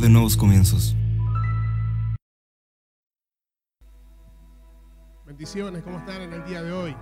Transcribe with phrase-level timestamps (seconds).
[0.00, 0.96] de nuevos comienzos.
[5.26, 6.96] Bendiciones, ¿cómo están en el día de hoy?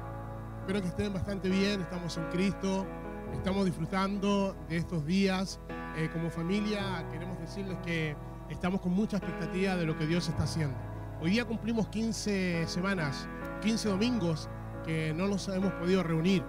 [0.61, 2.87] Espero que estén bastante bien, estamos en Cristo,
[3.33, 5.61] estamos disfrutando de estos días.
[5.97, 8.17] Eh, como familia queremos decirles que
[8.51, 10.77] estamos con mucha expectativa de lo que Dios está haciendo.
[11.21, 13.29] Hoy día cumplimos 15 semanas,
[13.63, 14.49] 15 domingos
[14.85, 16.43] que no nos hemos podido reunir.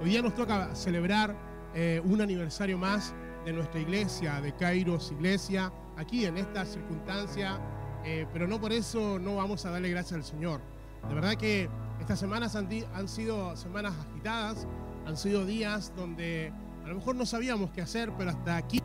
[0.00, 1.34] Hoy día nos toca celebrar
[1.74, 3.14] eh, un aniversario más
[3.46, 7.58] de nuestra iglesia, de Kairos Iglesia, aquí en esta circunstancia,
[8.04, 10.60] eh, pero no por eso no vamos a darle gracias al Señor.
[11.08, 11.68] De verdad que
[12.00, 14.66] estas semanas han, han sido semanas agitadas,
[15.06, 16.52] han sido días donde
[16.84, 18.82] a lo mejor no sabíamos qué hacer, pero hasta aquí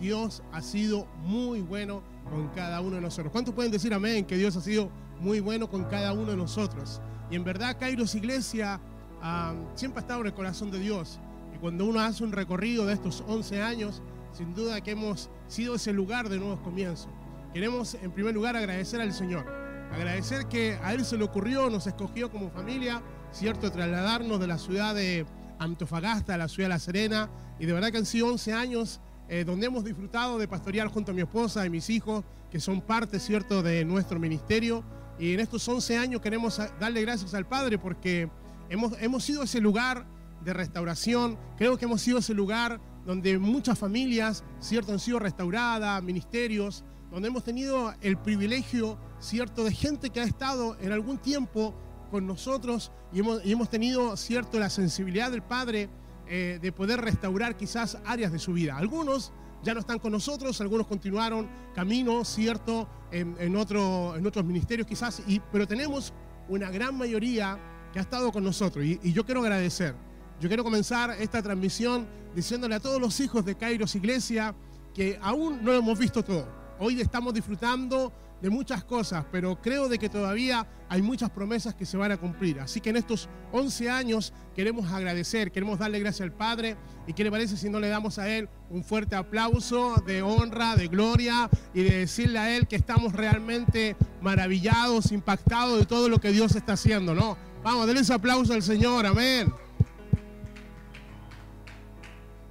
[0.00, 3.32] Dios ha sido muy bueno con cada uno de nosotros.
[3.32, 7.00] ¿Cuántos pueden decir amén que Dios ha sido muy bueno con cada uno de nosotros?
[7.30, 8.80] Y en verdad Kairos Iglesia
[9.22, 11.18] ah, siempre ha estado en el corazón de Dios.
[11.54, 15.74] Y cuando uno hace un recorrido de estos 11 años, sin duda que hemos sido
[15.74, 17.08] ese lugar de nuevos comienzos.
[17.52, 19.46] Queremos en primer lugar agradecer al Señor.
[19.92, 23.70] Agradecer que a Él se le ocurrió, nos escogió como familia, ¿cierto?
[23.70, 25.26] Trasladarnos de la ciudad de
[25.58, 27.30] Antofagasta a la ciudad de La Serena.
[27.58, 31.12] Y de verdad que han sido 11 años eh, donde hemos disfrutado de pastorear junto
[31.12, 34.84] a mi esposa y mis hijos, que son parte, ¿cierto?, de nuestro ministerio.
[35.18, 38.30] Y en estos 11 años queremos darle gracias al Padre porque
[38.68, 40.06] hemos, hemos sido ese lugar
[40.44, 46.02] de restauración, creo que hemos sido ese lugar donde muchas familias, ¿cierto?, han sido restauradas,
[46.02, 51.74] ministerios, donde hemos tenido el privilegio, ¿cierto?, de gente que ha estado en algún tiempo
[52.10, 55.88] con nosotros y hemos, tenido, ¿cierto?, la sensibilidad del Padre
[56.26, 58.76] eh, de poder restaurar quizás áreas de su vida.
[58.76, 64.86] Algunos ya no están con nosotros, algunos continuaron camino, cierto, en, otro, en otros ministerios
[64.86, 66.12] quizás, y, pero tenemos
[66.48, 67.58] una gran mayoría
[67.92, 69.94] que ha estado con nosotros y yo quiero agradecer.
[70.40, 72.06] Yo quiero comenzar esta transmisión
[72.38, 74.54] diciéndole a todos los hijos de Kairos Iglesia
[74.94, 76.46] que aún no lo hemos visto todo.
[76.78, 81.84] Hoy estamos disfrutando de muchas cosas, pero creo de que todavía hay muchas promesas que
[81.84, 82.60] se van a cumplir.
[82.60, 86.76] Así que en estos 11 años queremos agradecer, queremos darle gracias al Padre.
[87.08, 90.76] ¿Y qué le parece si no le damos a Él un fuerte aplauso de honra,
[90.76, 96.20] de gloria y de decirle a Él que estamos realmente maravillados, impactados de todo lo
[96.20, 97.36] que Dios está haciendo, ¿no?
[97.64, 99.52] Vamos, denle ese aplauso al Señor, amén.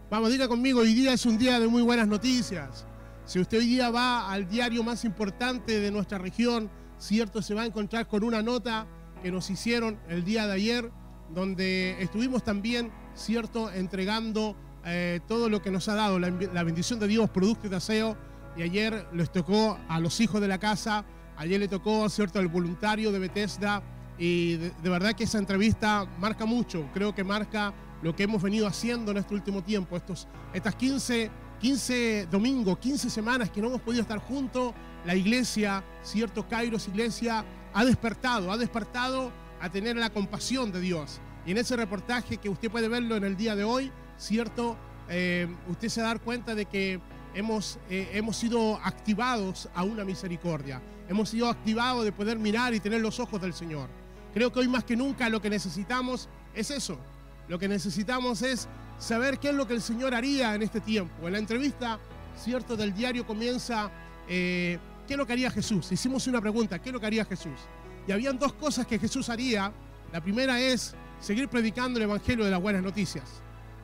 [0.09, 2.85] Vamos, diga conmigo, hoy día es un día de muy buenas noticias.
[3.25, 7.63] Si usted hoy día va al diario más importante de nuestra región, cierto, se va
[7.63, 8.87] a encontrar con una nota
[9.21, 10.91] que nos hicieron el día de ayer,
[11.35, 17.07] donde estuvimos también, cierto, entregando eh, todo lo que nos ha dado, la, bendición de
[17.09, 18.15] Dios, producto de aseo.
[18.55, 21.03] Y ayer les tocó a los hijos de la casa,
[21.35, 23.83] ayer le tocó, cierto, al voluntario de Bethesda.
[24.17, 28.41] Y de, de verdad que esa entrevista marca mucho, creo que marca lo que hemos
[28.41, 33.67] venido haciendo en este último tiempo, estos, estas 15 15 domingos, 15 semanas que no
[33.67, 34.73] hemos podido estar juntos,
[35.05, 37.43] la iglesia, cierto, Kairos Iglesia,
[37.73, 41.19] ha despertado, ha despertado a tener la compasión de Dios.
[41.45, 44.77] Y en ese reportaje que usted puede verlo en el día de hoy, cierto,
[45.09, 46.99] eh, usted se da cuenta de que
[47.33, 50.81] hemos, eh, hemos sido activados a una misericordia.
[51.07, 53.89] Hemos sido activados de poder mirar y tener los ojos del Señor.
[54.33, 56.99] Creo que hoy más que nunca lo que necesitamos es eso.
[57.47, 58.67] Lo que necesitamos es
[58.99, 61.27] saber qué es lo que el Señor haría en este tiempo.
[61.27, 61.99] En la entrevista,
[62.35, 63.89] cierto, del diario comienza,
[64.27, 64.77] eh,
[65.07, 65.91] ¿qué es lo que haría Jesús?
[65.91, 67.59] Hicimos una pregunta, ¿qué es lo que haría Jesús?
[68.07, 69.71] Y habían dos cosas que Jesús haría.
[70.11, 73.23] La primera es seguir predicando el Evangelio de las buenas noticias.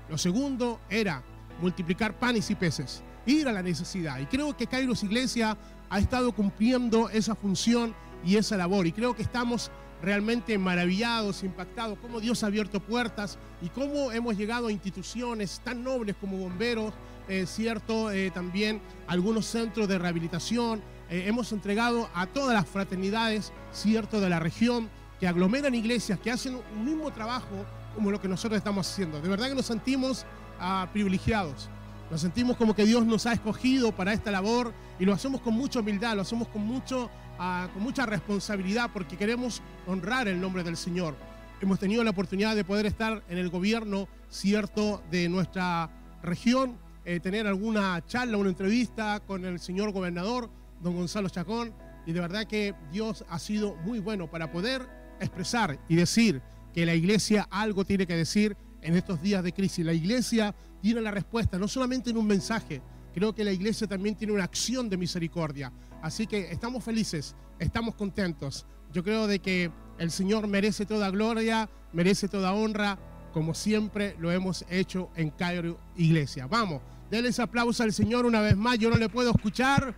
[0.09, 1.23] Lo segundo era
[1.61, 4.19] multiplicar panes y peces, ir a la necesidad.
[4.19, 5.57] Y creo que Kairos Iglesia
[5.89, 7.95] ha estado cumpliendo esa función
[8.25, 8.87] y esa labor.
[8.87, 9.71] Y creo que estamos
[10.03, 15.81] realmente maravillados, impactados, cómo Dios ha abierto puertas y cómo hemos llegado a instituciones tan
[15.81, 16.93] nobles como bomberos,
[17.29, 20.81] eh, cierto, eh, también algunos centros de rehabilitación.
[21.09, 24.89] Eh, hemos entregado a todas las fraternidades, cierto, de la región,
[25.21, 29.21] que aglomeran iglesias, que hacen un mismo trabajo como lo que nosotros estamos haciendo.
[29.21, 30.25] De verdad que nos sentimos
[30.59, 31.69] ah, privilegiados.
[32.11, 35.53] Nos sentimos como que Dios nos ha escogido para esta labor y lo hacemos con
[35.53, 40.77] mucha humildad, lo hacemos con mucho con mucha responsabilidad porque queremos honrar el nombre del
[40.77, 41.15] Señor.
[41.61, 45.89] Hemos tenido la oportunidad de poder estar en el gobierno cierto de nuestra
[46.21, 50.49] región, eh, tener alguna charla, una entrevista con el señor gobernador,
[50.81, 51.73] don Gonzalo Chacón,
[52.05, 54.87] y de verdad que Dios ha sido muy bueno para poder
[55.19, 56.41] expresar y decir
[56.73, 59.85] que la iglesia algo tiene que decir en estos días de crisis.
[59.85, 62.81] La iglesia tiene la respuesta, no solamente en un mensaje,
[63.13, 65.71] creo que la iglesia también tiene una acción de misericordia.
[66.03, 68.65] Así que estamos felices, estamos contentos.
[68.91, 72.99] Yo creo de que el Señor merece toda gloria, merece toda honra,
[73.31, 76.45] como siempre lo hemos hecho en Cairo Iglesia.
[76.45, 78.77] Vamos, denle ese aplauso al Señor una vez más.
[78.77, 79.95] Yo no le puedo escuchar.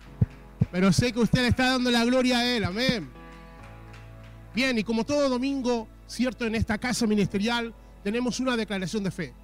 [0.70, 3.10] pero sé que usted le está dando la gloria a Él, amén.
[4.54, 7.74] Bien, y como todo domingo, cierto, en esta casa ministerial
[8.04, 9.34] tenemos una declaración de fe.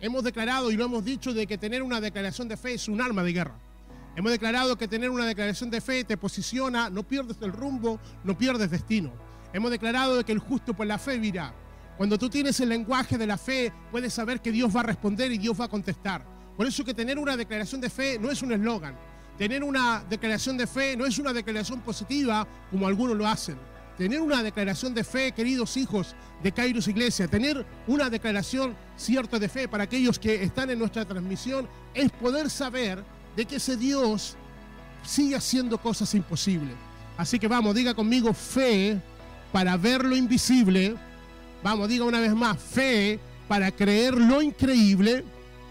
[0.00, 3.00] Hemos declarado y lo hemos dicho de que tener una declaración de fe es un
[3.00, 3.67] arma de guerra.
[4.18, 8.36] Hemos declarado que tener una declaración de fe te posiciona, no pierdes el rumbo, no
[8.36, 9.12] pierdes destino.
[9.52, 11.54] Hemos declarado de que el justo por la fe virá.
[11.96, 15.30] Cuando tú tienes el lenguaje de la fe, puedes saber que Dios va a responder
[15.30, 16.26] y Dios va a contestar.
[16.56, 18.98] Por eso que tener una declaración de fe no es un eslogan.
[19.38, 23.56] Tener una declaración de fe no es una declaración positiva como algunos lo hacen
[23.98, 29.48] tener una declaración de fe, queridos hijos de Kairos Iglesia, tener una declaración cierta de
[29.48, 33.02] fe para aquellos que están en nuestra transmisión, es poder saber
[33.36, 34.36] de que ese Dios
[35.04, 36.74] sigue haciendo cosas imposibles.
[37.16, 39.00] Así que vamos, diga conmigo fe
[39.52, 40.96] para ver lo invisible.
[41.62, 45.24] Vamos, diga una vez más, fe para creer lo increíble.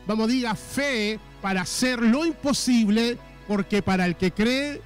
[0.05, 3.17] Vamos, diga fe para hacer lo imposible,
[3.47, 4.81] porque para el que cree,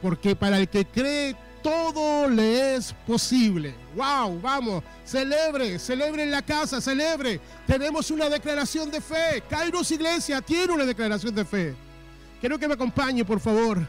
[0.00, 3.74] porque para el que cree todo le es posible.
[3.94, 4.40] ¡Wow!
[4.40, 7.40] Vamos, celebre, celebre en la casa, celebre.
[7.66, 9.42] Tenemos una declaración de fe.
[9.48, 11.87] Kairos Iglesia tiene una declaración de fe.
[12.40, 13.84] Quiero que me acompañe, por favor,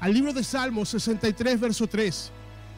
[0.00, 2.32] al libro de Salmos 63, verso 3.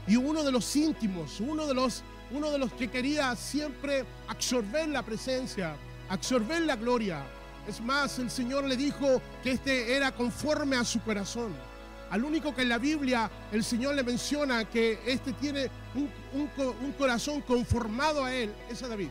[0.07, 4.87] Y uno de los íntimos, uno de los, uno de los que quería siempre absorber
[4.91, 5.77] la presencia,
[6.11, 7.25] absorber la gloria.
[7.67, 11.55] Es más, el Señor le dijo que este era conforme a su corazón.
[12.11, 15.71] Al único que en la Biblia el Señor le menciona que este tiene
[16.35, 19.09] un, corazón conformado a Él, es a David.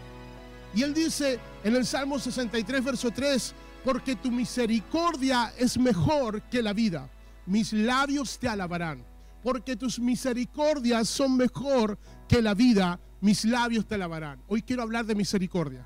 [0.76, 6.62] Y Él dice en el Salmo 63, verso 3, porque tu misericordia es mejor que
[6.62, 7.10] la vida,
[7.46, 9.06] mis labios te alabarán.
[9.44, 12.00] Porque tus misericordias son mejor
[12.30, 14.42] que la vida, mis labios te alabarán.
[14.48, 15.86] Hoy quiero hablar de misericordia.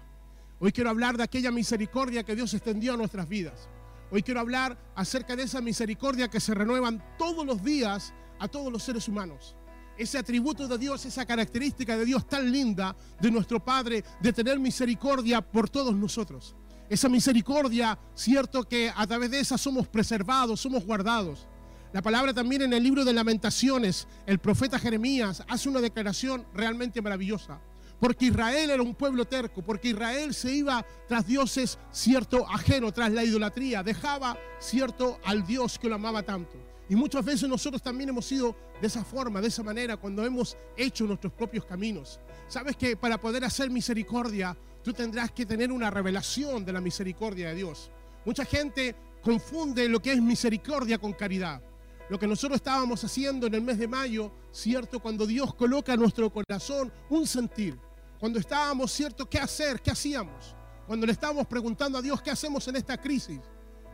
[0.59, 3.67] Hoy quiero hablar de aquella misericordia que Dios extendió a nuestras vidas.
[4.11, 8.71] Hoy quiero hablar acerca de esa misericordia que se renuevan todos los días a todos
[8.71, 9.55] los seres humanos.
[9.97, 14.59] Ese atributo de Dios, esa característica de Dios tan linda de nuestro Padre, de tener
[14.59, 16.55] misericordia por todos nosotros.
[16.89, 21.47] Esa misericordia, cierto que a través de esa somos preservados, somos guardados.
[21.93, 27.01] La palabra también en el libro de lamentaciones, el profeta Jeremías hace una declaración realmente
[27.01, 27.61] maravillosa
[27.99, 33.11] porque Israel era un pueblo terco, porque Israel se iba tras dioses cierto ajeno, tras
[33.11, 36.57] la idolatría, dejaba cierto al Dios que lo amaba tanto.
[36.89, 40.55] Y muchas veces nosotros también hemos sido de esa forma, de esa manera, cuando hemos
[40.77, 42.19] hecho nuestros propios caminos.
[42.47, 44.55] Sabes que para poder hacer misericordia,
[44.87, 47.91] tú tendrás que tener una revelación de la misericordia de Dios.
[48.23, 51.61] Mucha gente confunde lo que es misericordia con caridad.
[52.09, 55.99] Lo que nosotros estábamos haciendo en el mes de mayo, cierto, cuando Dios coloca en
[55.99, 57.77] nuestro corazón un sentir
[58.17, 59.29] cuando estábamos, ¿cierto?
[59.29, 59.81] ¿Qué hacer?
[59.81, 60.55] ¿Qué hacíamos?
[60.87, 63.41] Cuando le estábamos preguntando a Dios, ¿qué hacemos en esta crisis?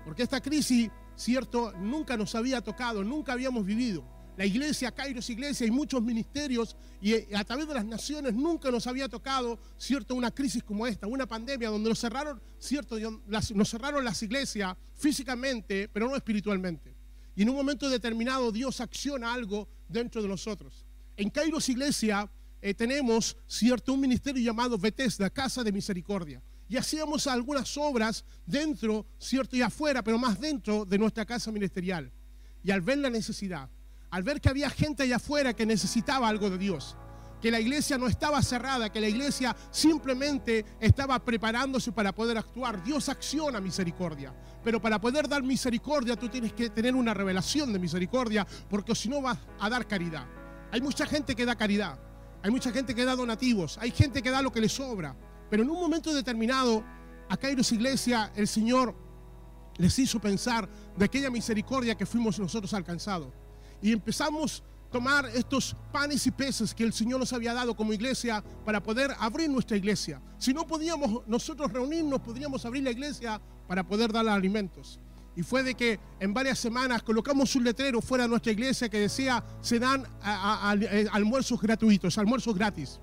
[0.05, 1.73] Porque esta crisis, ¿cierto?
[1.73, 4.03] Nunca nos había tocado, nunca habíamos vivido.
[4.35, 8.71] La iglesia, Kairos Iglesia y muchos ministerios y eh, a través de las naciones nunca
[8.71, 10.15] nos había tocado, ¿cierto?
[10.15, 12.97] Una crisis como esta, una pandemia donde nos cerraron, ¿cierto?
[13.27, 16.95] Nos cerraron las iglesias físicamente, pero no espiritualmente.
[17.35, 20.87] Y en un momento determinado Dios acciona algo dentro de nosotros.
[21.15, 22.27] En Kairos Iglesia
[22.59, 26.41] eh, tenemos, ¿cierto?, un ministerio llamado Bethesda, Casa de Misericordia.
[26.69, 32.11] Y hacíamos algunas obras dentro, ¿cierto?, y afuera, pero más dentro de nuestra casa ministerial.
[32.63, 33.69] Y al ver la necesidad,
[34.13, 36.95] al ver que había gente allá afuera que necesitaba algo de Dios,
[37.41, 42.83] que la iglesia no estaba cerrada, que la iglesia simplemente estaba preparándose para poder actuar.
[42.83, 44.31] Dios acciona misericordia,
[44.63, 49.09] pero para poder dar misericordia tú tienes que tener una revelación de misericordia, porque si
[49.09, 50.27] no vas a dar caridad.
[50.71, 51.97] Hay mucha gente que da caridad,
[52.43, 55.17] hay mucha gente que da donativos, hay gente que da lo que le sobra.
[55.49, 56.83] Pero en un momento determinado,
[57.29, 58.95] a Kairos Iglesia, el Señor
[59.77, 63.33] les hizo pensar de aquella misericordia que fuimos nosotros alcanzados.
[63.83, 67.91] Y empezamos a tomar estos panes y peces que el Señor nos había dado como
[67.91, 70.21] iglesia para poder abrir nuestra iglesia.
[70.37, 75.01] Si no podíamos nosotros reunirnos, podríamos abrir la iglesia para poder dar alimentos.
[75.35, 78.99] Y fue de que en varias semanas colocamos un letrero fuera de nuestra iglesia que
[78.99, 83.01] decía, se dan eh, almuerzos gratuitos, almuerzos gratis.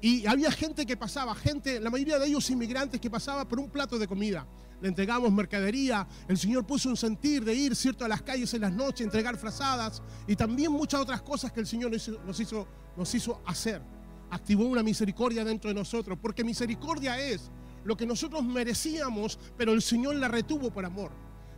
[0.00, 3.70] Y había gente que pasaba, gente, la mayoría de ellos inmigrantes que pasaba por un
[3.70, 4.46] plato de comida.
[4.80, 8.60] Le entregamos mercadería, el Señor puso un sentir de ir, ¿cierto?, a las calles en
[8.60, 13.14] las noches, entregar frazadas y también muchas otras cosas que el Señor nos hizo, nos
[13.14, 13.82] hizo hacer.
[14.30, 17.50] Activó una misericordia dentro de nosotros, porque misericordia es
[17.84, 21.10] lo que nosotros merecíamos, pero el Señor la retuvo por amor.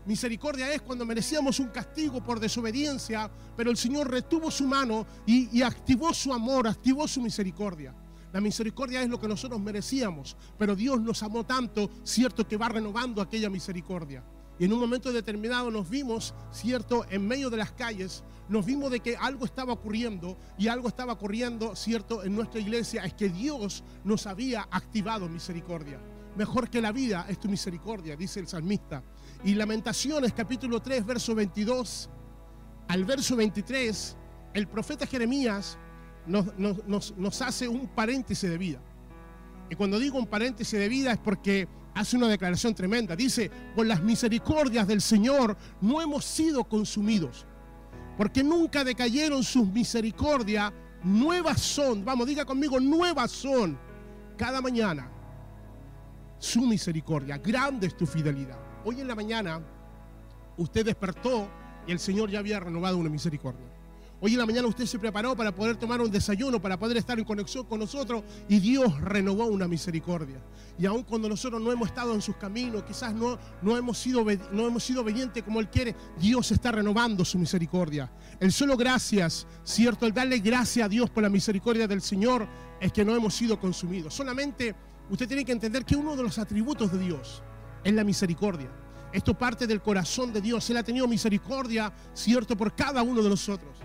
[0.06, 5.60] Misericordia es cuando merecíamos un castigo por desobediencia, pero el Señor retuvo su mano y,
[5.62, 7.94] activó su amor, activó su misericordia.
[8.32, 12.68] La misericordia es lo que nosotros merecíamos, pero Dios nos amó tanto, cierto que va
[12.68, 14.22] renovando aquella misericordia.
[14.58, 18.90] Y en un momento determinado nos vimos, cierto, en medio de las calles, nos vimos
[18.90, 23.30] de que algo estaba ocurriendo y algo estaba ocurriendo, cierto, en nuestra iglesia, es que
[23.30, 25.99] Dios nos había activado misericordia.
[26.37, 29.02] Mejor que la vida es tu misericordia, dice el salmista.
[29.44, 32.10] Y Lamentaciones capítulo 3, verso 22
[32.88, 34.16] al verso 23,
[34.52, 35.78] el profeta Jeremías
[36.26, 38.80] nos, nos, hace un paréntesis de vida.
[39.68, 43.16] Y cuando digo un paréntesis de vida es porque hace una declaración tremenda.
[43.16, 47.46] Dice, por las misericordias del Señor no hemos sido consumidos,
[48.16, 50.72] porque nunca decayeron sus misericordias,
[51.02, 53.78] nuevas son, vamos, diga conmigo, nuevas son
[54.36, 55.10] cada mañana
[56.38, 58.58] su misericordia, grande es tu fidelidad.
[58.84, 59.60] Hoy en la mañana
[60.56, 61.48] usted despertó
[61.86, 63.66] y el Señor ya había renovado una misericordia.
[64.22, 67.18] Hoy en la mañana usted se preparó para poder tomar un desayuno, para poder estar
[67.18, 70.42] en conexión con nosotros y Dios renovó una misericordia.
[70.78, 74.22] Y aun cuando nosotros no hemos estado en sus caminos, quizás no, no, hemos, sido,
[74.52, 78.12] no hemos sido obedientes como Él quiere, Dios está renovando su misericordia.
[78.38, 82.46] El solo gracias, cierto, el darle gracias a Dios por la misericordia del Señor
[82.78, 84.12] es que no hemos sido consumidos.
[84.12, 84.74] Solamente
[85.08, 87.42] usted tiene que entender que uno de los atributos de Dios
[87.82, 88.70] es la misericordia.
[89.14, 90.68] Esto parte del corazón de Dios.
[90.68, 93.76] Él ha tenido misericordia, cierto, por cada uno de nosotros.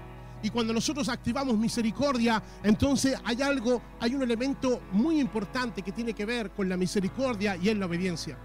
[0.45, 6.13] Y cuando nosotros activamos misericordia, entonces hay algo, hay un elemento muy importante que tiene
[6.13, 8.37] que ver con la misericordia y es la obediencia.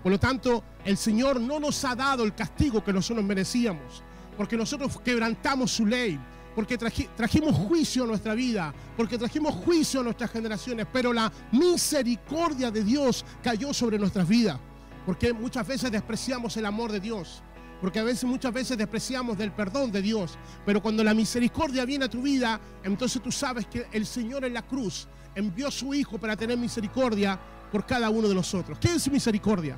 [0.00, 4.04] Por lo tanto, el Señor no nos ha dado el castigo que nosotros merecíamos,
[4.36, 6.16] porque nosotros quebrantamos su ley,
[6.54, 12.70] porque trajimos juicio a nuestra vida, porque trajimos juicio a nuestras generaciones, pero la misericordia
[12.70, 14.60] de Dios cayó sobre nuestras vidas,
[15.04, 17.42] porque muchas veces despreciamos el amor de Dios.
[17.80, 20.36] Porque a veces, muchas veces despreciamos del perdón de Dios.
[20.66, 24.54] Pero cuando la misericordia viene a tu vida, entonces tú sabes que el Señor en
[24.54, 27.38] la cruz envió su Hijo para tener misericordia
[27.70, 28.78] por cada uno de nosotros.
[28.80, 29.76] ¿Qué es misericordia?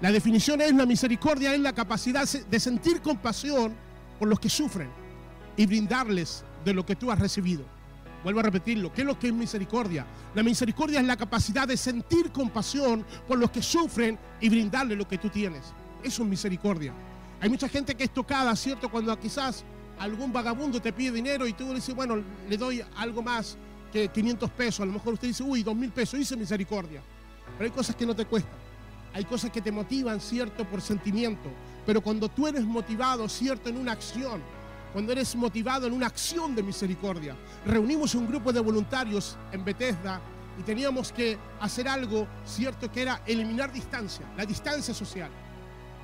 [0.00, 3.74] La definición es la misericordia es la capacidad de sentir compasión
[4.18, 4.88] por los que sufren
[5.56, 7.64] y brindarles de lo que tú has recibido.
[8.22, 8.92] Vuelvo a repetirlo.
[8.92, 10.06] ¿Qué es lo que es misericordia?
[10.34, 15.08] La misericordia es la capacidad de sentir compasión por los que sufren y brindarles lo
[15.08, 15.72] que tú tienes.
[16.02, 16.92] Eso es misericordia.
[17.40, 18.90] Hay mucha gente que es tocada, ¿cierto?
[18.90, 19.64] Cuando quizás
[19.98, 23.56] algún vagabundo te pide dinero y tú le dices, bueno, le doy algo más
[23.92, 24.80] que 500 pesos.
[24.80, 27.02] A lo mejor usted dice, uy, 2 mil pesos, hice misericordia.
[27.58, 28.58] Pero hay cosas que no te cuestan.
[29.12, 30.64] Hay cosas que te motivan, ¿cierto?
[30.64, 31.50] Por sentimiento.
[31.84, 33.68] Pero cuando tú eres motivado, ¿cierto?
[33.68, 34.40] En una acción,
[34.92, 37.36] cuando eres motivado en una acción de misericordia.
[37.66, 40.20] Reunimos un grupo de voluntarios en Bethesda
[40.58, 42.90] y teníamos que hacer algo, ¿cierto?
[42.90, 45.30] Que era eliminar distancia, la distancia social.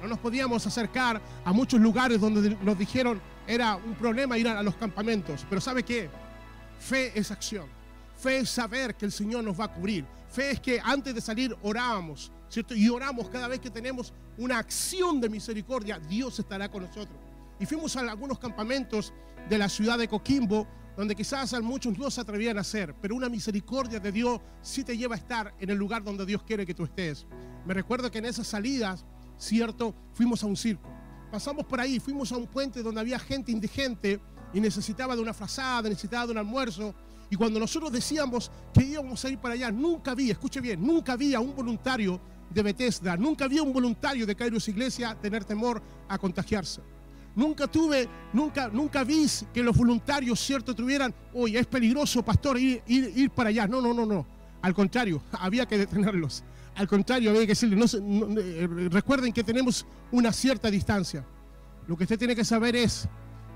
[0.01, 4.63] No nos podíamos acercar a muchos lugares donde nos dijeron era un problema ir a
[4.63, 5.47] los campamentos.
[5.49, 6.11] Pero ¿sabe qué?
[6.79, 7.67] Fe es acción.
[8.17, 10.05] Fe es saber que el Señor nos va a cubrir.
[10.29, 12.75] Fe es que antes de salir orábamos, ¿cierto?
[12.75, 17.19] Y oramos cada vez que tenemos una acción de misericordia, Dios estará con nosotros.
[17.59, 19.13] Y fuimos a algunos campamentos
[19.49, 23.29] de la ciudad de Coquimbo, donde quizás muchos no se atrevían a hacer, pero una
[23.29, 26.75] misericordia de Dios sí te lleva a estar en el lugar donde Dios quiere que
[26.75, 27.27] tú estés.
[27.67, 29.05] Me recuerdo que en esas salidas
[29.39, 29.95] ¿cierto?
[30.13, 30.91] Fuimos a un circo.
[31.31, 34.21] Pasamos por ahí, fuimos a un puente donde había gente indigente
[34.53, 36.95] y necesitaba de una frazada, necesitaba de un almuerzo.
[37.29, 41.13] Y cuando nosotros decíamos que íbamos a ir para allá, nunca vi, escuche bien, nunca
[41.13, 46.17] había un voluntario de Bethesda, nunca había un voluntario de Kairos Iglesia tener temor a
[46.17, 46.81] contagiarse.
[47.35, 52.83] Nunca tuve, nunca, nunca vi que los voluntarios, cierto, tuvieran, oye, es peligroso, pastor, ir,
[52.87, 53.67] ir, ir para allá.
[53.67, 54.27] No, no, no, no.
[54.63, 56.45] Al contrario, había que detenerlos.
[56.77, 61.25] Al contrario, había que decirle, eh, recuerden que tenemos una cierta distancia.
[61.89, 63.09] Lo que usted tiene que saber es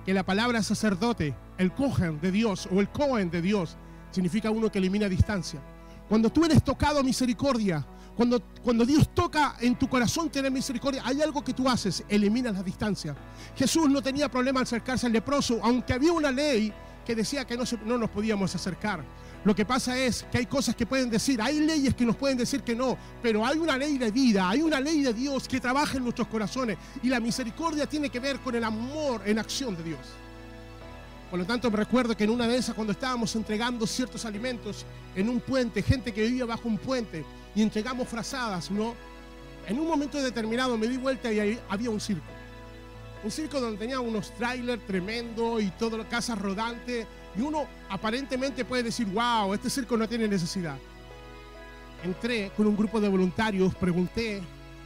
[0.07, 3.77] que la palabra sacerdote, el cohen de Dios o el cohen de Dios,
[4.11, 5.61] significa uno que elimina distancia.
[6.09, 7.87] Cuando tú eres tocado misericordia,
[8.17, 12.55] cuando, cuando Dios toca en tu corazón tener misericordia, hay algo que tú haces, eliminas
[12.55, 13.15] la distancia.
[13.55, 16.73] Jesús no tenía problema al acercarse al leproso, aunque había una ley
[17.05, 19.05] que decía que no, no nos podíamos acercar.
[19.45, 22.37] Lo que pasa es que hay cosas que pueden decir, hay leyes que nos pueden
[22.37, 25.61] decir que no, pero hay una ley de vida, hay una ley de Dios que
[25.61, 29.75] trabaja en nuestros corazones y la misericordia tiene que ver con el amor en acción
[29.77, 30.01] de Dios.
[31.31, 34.85] Por lo tanto, me recuerdo que en una de esas, cuando estábamos entregando ciertos alimentos
[35.15, 38.95] en un puente, gente que vivía bajo un puente, y entregamos frazadas, ¿no?
[39.67, 42.40] En un momento determinado me di vuelta y había un circo.
[43.23, 48.65] Un circo donde tenía unos trailers tremendos y todas las casas rodantes y uno aparentemente
[48.65, 50.77] puede decir, wow, este circo no tiene necesidad.
[52.03, 54.41] Entré con un grupo de voluntarios, pregunté,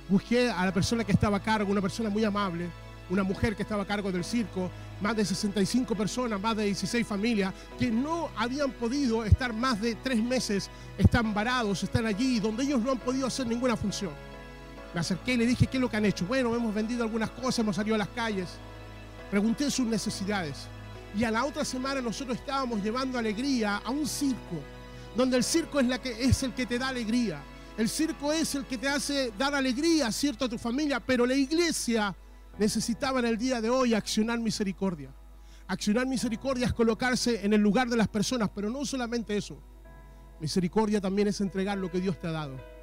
[0.09, 2.69] busqué a la persona que estaba a cargo, una persona muy amable,
[3.09, 7.07] una mujer que estaba a cargo del circo, más de 65 personas, más de 16
[7.07, 12.65] familias, que no habían podido estar más de tres meses, están varados, están allí, donde
[12.65, 14.13] ellos no han podido hacer ninguna función.
[14.95, 16.25] Me acerqué y le dije, ¿qué es lo que han hecho?
[16.25, 18.49] Bueno, hemos vendido algunas cosas, hemos salido a las calles.
[19.29, 20.69] Pregunté sus necesidades.
[21.19, 24.61] Y a la otra semana nosotros estábamos llevando alegría a un circo,
[25.17, 27.43] donde el circo es, la que, es el que te da alegría.
[27.77, 31.35] El circo es el que te hace dar alegría, ¿cierto?, a tu familia, pero la
[31.35, 32.15] iglesia
[32.57, 35.13] necesitaba en el día de hoy accionar misericordia.
[35.67, 39.59] Accionar misericordia es colocarse en el lugar de las personas, pero no solamente eso.
[40.41, 42.74] Misericordia también es entregar lo que Dios te ha dado.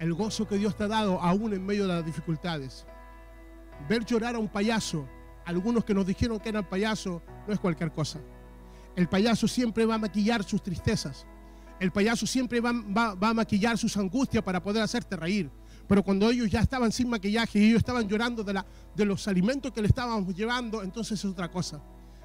[0.00, 2.86] El gozo que Dios te ha dado aún en medio de las dificultades.
[3.86, 5.06] Ver llorar a un payaso,
[5.44, 8.18] algunos que nos dijeron que eran payaso, no es cualquier cosa.
[8.96, 11.26] El payaso siempre va a maquillar sus tristezas.
[11.78, 12.70] El payaso siempre va,
[13.20, 15.50] a maquillar sus angustias para poder hacerte reír.
[15.86, 18.66] Pero cuando ellos ya estaban sin maquillaje y ellos estaban llorando de, la,
[18.96, 21.82] de los alimentos que le estábamos llevando, entonces es otra cosa.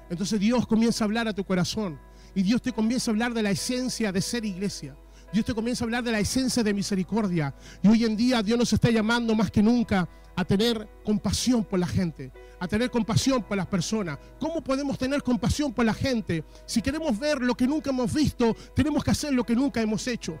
[0.08, 1.98] Entonces Dios comienza a hablar a tu corazón
[2.34, 4.96] y Dios te comienza a hablar de la esencia de ser iglesia.
[5.36, 7.54] Dios te comienza a hablar de la esencia de misericordia.
[7.82, 11.78] Y hoy en día Dios nos está llamando más que nunca a tener compasión por
[11.78, 14.18] la gente, a tener compasión por las personas.
[14.40, 16.42] ¿Cómo podemos tener compasión por la gente?
[16.64, 20.06] Si queremos ver lo que nunca hemos visto, tenemos que hacer lo que nunca hemos
[20.06, 20.40] hecho.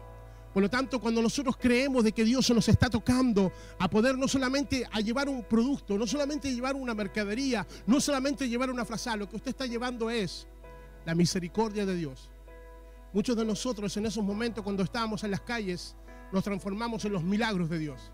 [0.54, 4.26] Por lo tanto, cuando nosotros creemos de que Dios nos está tocando a poder no
[4.26, 9.14] solamente a llevar un producto, no solamente llevar una mercadería, no solamente llevar una frase,
[9.18, 10.46] lo que usted está llevando es
[11.04, 12.30] la misericordia de Dios.
[13.12, 15.96] Muchos de nosotros en esos momentos cuando estábamos en las calles
[16.32, 18.12] nos transformamos en los milagros de Dios.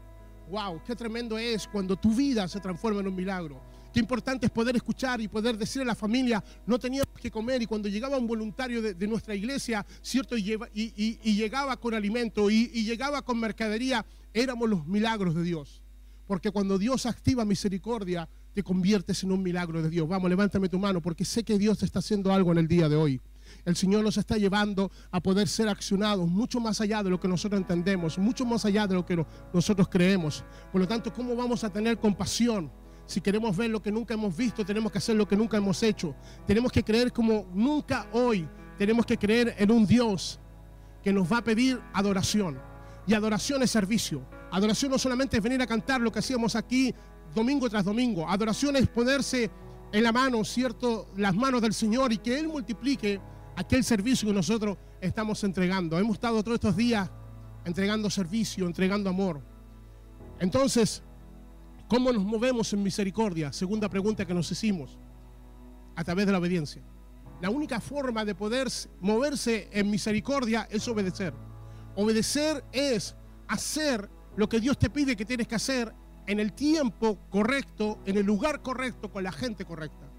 [0.50, 0.82] ¡Wow!
[0.84, 3.60] ¡Qué tremendo es cuando tu vida se transforma en un milagro!
[3.92, 7.60] Qué importante es poder escuchar y poder decir a la familia, no teníamos que comer
[7.60, 10.36] y cuando llegaba un voluntario de, nuestra iglesia, ¿cierto?
[10.36, 15.82] Y, y, llegaba con alimento y, llegaba con mercadería, éramos los milagros de Dios.
[16.26, 20.08] Porque cuando Dios activa misericordia, te conviertes en un milagro de Dios.
[20.08, 22.96] Vamos, levántame tu mano porque sé que Dios está haciendo algo en el día de
[22.96, 23.20] hoy.
[23.64, 27.28] El Señor nos está llevando a poder ser accionados mucho más allá de lo que
[27.28, 30.44] nosotros entendemos, mucho más allá de lo que nosotros creemos.
[30.70, 32.70] Por lo tanto, ¿cómo vamos a tener compasión?
[33.06, 35.82] Si queremos ver lo que nunca hemos visto, tenemos que hacer lo que nunca hemos
[35.82, 36.14] hecho.
[36.46, 38.48] Tenemos que creer como nunca hoy.
[38.78, 40.40] Tenemos que creer en un Dios
[41.02, 42.58] que nos va a pedir adoración.
[43.06, 44.22] Y adoración es servicio.
[44.50, 46.94] Adoración no solamente es venir a cantar lo que hacíamos aquí
[47.34, 48.28] domingo tras domingo.
[48.28, 49.50] Adoración es ponerse
[49.92, 51.08] en la mano, ¿cierto?
[51.16, 53.20] Las manos del Señor y que Él multiplique
[53.56, 55.98] aquel servicio que nosotros estamos entregando.
[55.98, 57.10] Hemos estado todos estos días
[57.64, 59.40] entregando servicio, entregando amor.
[60.40, 61.02] Entonces,
[61.92, 63.52] ¿Cómo nos movemos en misericordia?
[63.52, 64.98] Segunda pregunta que nos hicimos.
[65.94, 66.80] A través de la obediencia.
[67.42, 68.68] La única forma de poder
[69.02, 71.34] moverse en misericordia es obedecer.
[71.94, 73.14] Obedecer es
[73.46, 75.92] hacer lo que Dios te pide que tienes que hacer
[76.26, 80.10] en el tiempo correcto, en el lugar correcto, con la gente correcta.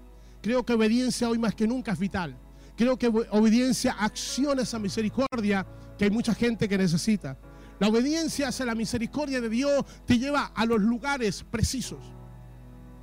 [0.42, 2.38] Creo que obediencia hoy más que nunca es vital.
[2.76, 7.38] Creo que obediencia acciona esa misericordia que hay mucha gente que necesita.
[7.78, 12.00] La obediencia hacia la misericordia de Dios te lleva a los lugares precisos.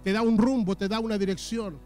[0.04, 1.80] Te da un rumbo, te da una dirección.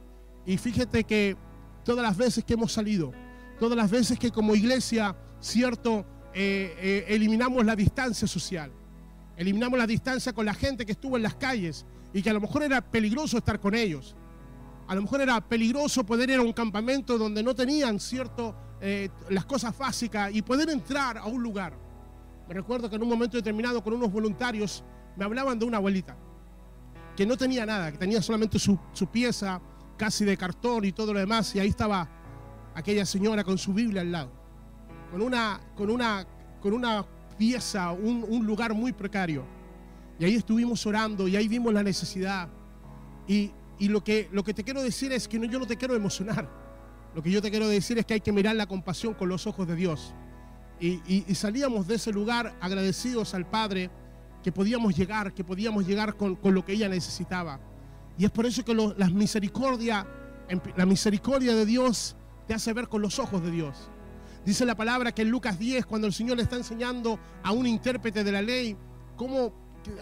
[0.46, 1.36] Y fíjate que
[1.84, 3.12] todas las veces que hemos salido,
[3.60, 8.72] todas las veces que como iglesia, cierto, eh, eh, eliminamos la distancia social,
[9.38, 12.42] eliminamos la distancia con la gente que estuvo en las calles y que a lo
[12.42, 14.16] mejor era peligroso estar con ellos.
[14.88, 19.10] A lo mejor era peligroso poder ir a un campamento donde no tenían, cierto, eh,
[19.30, 21.86] las cosas básicas y poder entrar a un lugar
[22.48, 24.84] me recuerdo que en un momento determinado con unos voluntarios
[25.16, 26.16] me hablaban de una abuelita
[27.16, 28.78] que no tenía nada, que tenía solamente su,
[29.12, 29.62] pieza
[29.98, 32.10] casi de cartón y todo lo demás, y ahí estaba
[32.76, 34.32] aquella señora con su Biblia al lado,
[35.12, 36.28] con una, con una,
[36.60, 37.06] con una
[37.38, 39.46] pieza, un, lugar muy precario.
[40.20, 42.50] Y ahí estuvimos orando y ahí vimos la necesidad.
[43.28, 46.50] Y, lo, que, lo que te quiero decir es que yo no te quiero emocionar.
[47.16, 49.48] Lo que yo te quiero decir es que hay que mirar la compasión con los
[49.48, 50.14] ojos de Dios.
[50.80, 53.90] Y, salíamos de ese lugar agradecidos al Padre
[54.44, 57.60] que podíamos llegar, que podíamos llegar con, lo que ella necesitaba.
[58.18, 60.06] Y es por eso que la misericordia,
[60.76, 63.90] la misericordia de Dios te hace ver con los ojos de Dios.
[64.46, 67.66] Dice la palabra que en Lucas 10, cuando el Señor le está enseñando a un
[67.66, 68.76] intérprete de la ley
[69.16, 69.54] cómo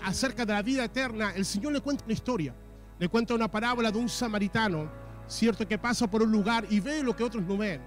[0.04, 2.56] acerca de la vida eterna, el Señor le cuenta una historia.
[3.00, 4.90] Le cuenta una parábola de un samaritano,
[5.28, 7.82] cierto, que pasa por un lugar y ve lo que otros no ven.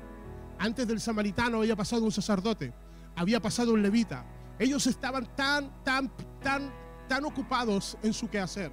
[0.58, 2.72] Antes del samaritano había pasado un sacerdote,
[3.14, 4.24] había pasado un levita.
[4.58, 6.72] Ellos estaban tan, tan, tan,
[7.08, 8.72] tan ocupados en su quehacer.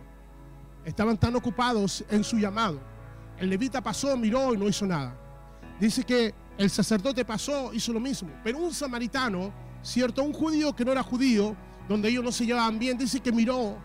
[0.85, 2.79] Estaban tan ocupados en su llamado.
[3.37, 5.15] El levita pasó, miró y no hizo nada.
[5.79, 8.29] Dice que el sacerdote pasó, hizo lo mismo.
[8.43, 11.55] Pero un samaritano, cierto, un judío que no era judío,
[11.87, 13.77] donde ellos no se llevaban bien, dice que miró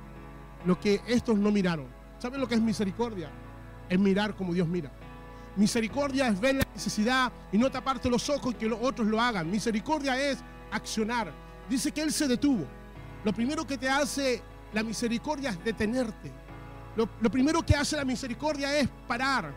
[0.64, 1.97] lo que estos no miraron.
[2.18, 3.31] ¿Saben lo que es misericordia?
[3.88, 4.90] Es mirar como Dios mira.
[5.57, 9.20] Misericordia es ver la necesidad y no taparte los ojos y que los otros lo
[9.20, 9.50] hagan.
[9.50, 10.38] Misericordia es
[10.70, 11.33] accionar.
[11.68, 12.64] Dice que Él se detuvo.
[13.24, 16.31] Lo primero que te hace la misericordia es detenerte.
[16.96, 19.52] Lo, lo primero que hace la misericordia es parar.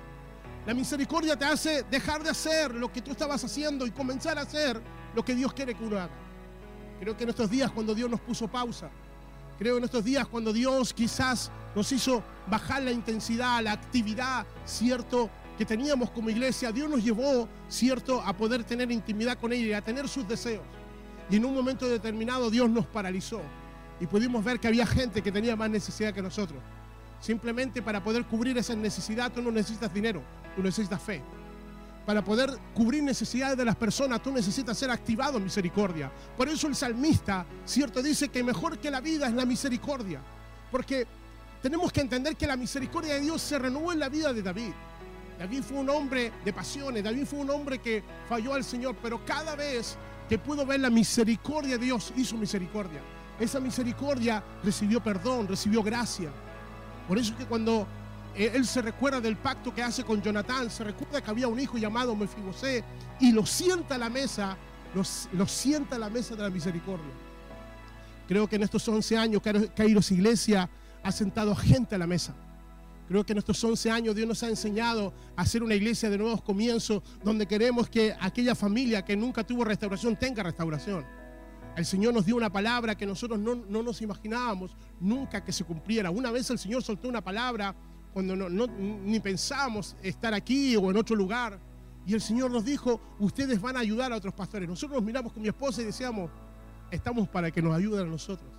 [0.66, 4.42] La misericordia te hace dejar de hacer lo que tú estabas haciendo y comenzar a
[4.42, 4.80] hacer
[5.16, 6.14] lo que Dios quiere que uno haga.
[7.00, 8.92] Creo que en estos días cuando Dios nos puso pausa,
[9.62, 15.30] creo en estos días cuando Dios quizás nos hizo bajar la intensidad, la actividad, cierto,
[15.56, 19.74] que teníamos como iglesia, Dios nos llevó, cierto, a poder tener intimidad con ella y
[19.74, 20.64] a tener sus deseos.
[21.30, 23.40] Y en un momento determinado Dios nos paralizó
[24.00, 26.60] y pudimos ver que había gente que tenía más necesidad que nosotros.
[27.20, 30.24] Simplemente para poder cubrir esa necesidad tú no necesitas dinero,
[30.56, 31.22] tú necesitas fe.
[32.06, 36.12] Para poder cubrir necesidades de las personas, tú necesitas ser activado en misericordia.
[36.36, 40.20] Por eso el salmista, cierto, dice que mejor que la vida es la misericordia.
[40.72, 41.06] Porque
[41.62, 44.74] tenemos que entender que la misericordia de Dios se renovó en la vida de David.
[45.38, 49.24] David fue un hombre de pasiones, David fue un hombre que falló al Señor, pero
[49.26, 49.96] cada vez
[50.28, 53.02] que pudo ver la misericordia de Dios, hizo misericordia.
[53.40, 56.32] Esa misericordia recibió perdón, recibió gracia.
[57.08, 57.88] Por eso es que cuando
[58.36, 61.78] él se recuerda del pacto que hace con Jonatán, se recuerda que había un hijo
[61.78, 62.84] llamado Mefibosé
[63.20, 64.58] y lo sienta a la mesa,
[64.94, 67.12] lo, sienta a la mesa de la misericordia.
[68.28, 69.42] Creo que en estos 11 años
[69.76, 70.70] Kairos Iglesia
[71.04, 72.34] ha sentado gente a la mesa.
[73.10, 76.18] Creo que en estos 11 años Dios nos ha enseñado a hacer una iglesia de
[76.18, 81.06] nuevos comienzos donde queremos que aquella familia que nunca tuvo restauración tenga restauración.
[81.76, 85.66] El Señor nos dio una palabra que nosotros no, no nos imaginábamos nunca que se
[85.66, 86.10] cumpliera.
[86.10, 87.76] Una vez el Señor soltó una palabra
[88.14, 91.60] cuando no, ni pensábamos estar aquí o en otro lugar.
[92.06, 94.68] Y el Señor nos dijo, ustedes van a ayudar a otros pastores.
[94.68, 96.30] Nosotros nos miramos con mi esposa y decíamos,
[96.90, 98.50] estamos para que nos ayuden a nosotros.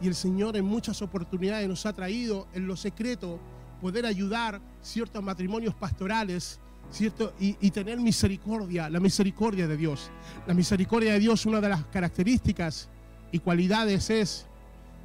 [0.00, 3.40] Y el Señor en muchas oportunidades nos ha traído en lo secreto
[3.80, 7.32] poder ayudar ciertos matrimonios pastorales, ¿cierto?
[7.40, 10.10] Y, y, tener misericordia, la misericordia de Dios.
[10.46, 12.88] La misericordia de Dios, una de las características
[13.32, 14.46] y cualidades es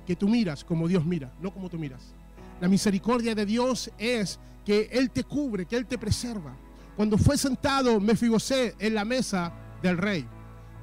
[0.06, 2.17] que tú miras como Dios mira, no como tú miras.
[2.60, 6.56] La misericordia de Dios es que Él te cubre, que Él te preserva.
[6.96, 10.28] Cuando fue sentado Mefibosé en la mesa del rey,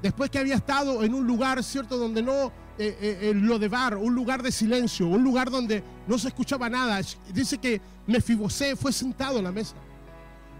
[0.00, 3.96] después que había estado en un lugar, ¿cierto?, donde no eh, eh, lo de bar,
[3.96, 7.00] un lugar de silencio, un lugar donde no se escuchaba nada.
[7.32, 9.74] Dice que Mefibosé fue sentado en la mesa.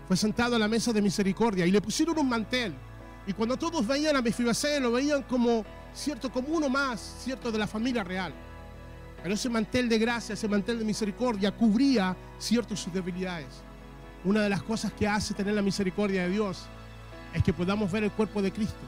[0.07, 2.75] Fue sentado a la mesa de misericordia y le pusieron un mantel.
[3.27, 7.59] Y cuando todos veían a Mefibosé, lo veían como, cierto, como uno más, cierto, de
[7.59, 8.33] la familia real.
[9.25, 13.47] Pero ese mantel de gracia, ese mantel de misericordia cubría ciertas sus debilidades.
[14.23, 16.67] Una de las cosas que hace tener la misericordia de Dios
[17.33, 18.85] es que podamos ver el cuerpo de Cristo,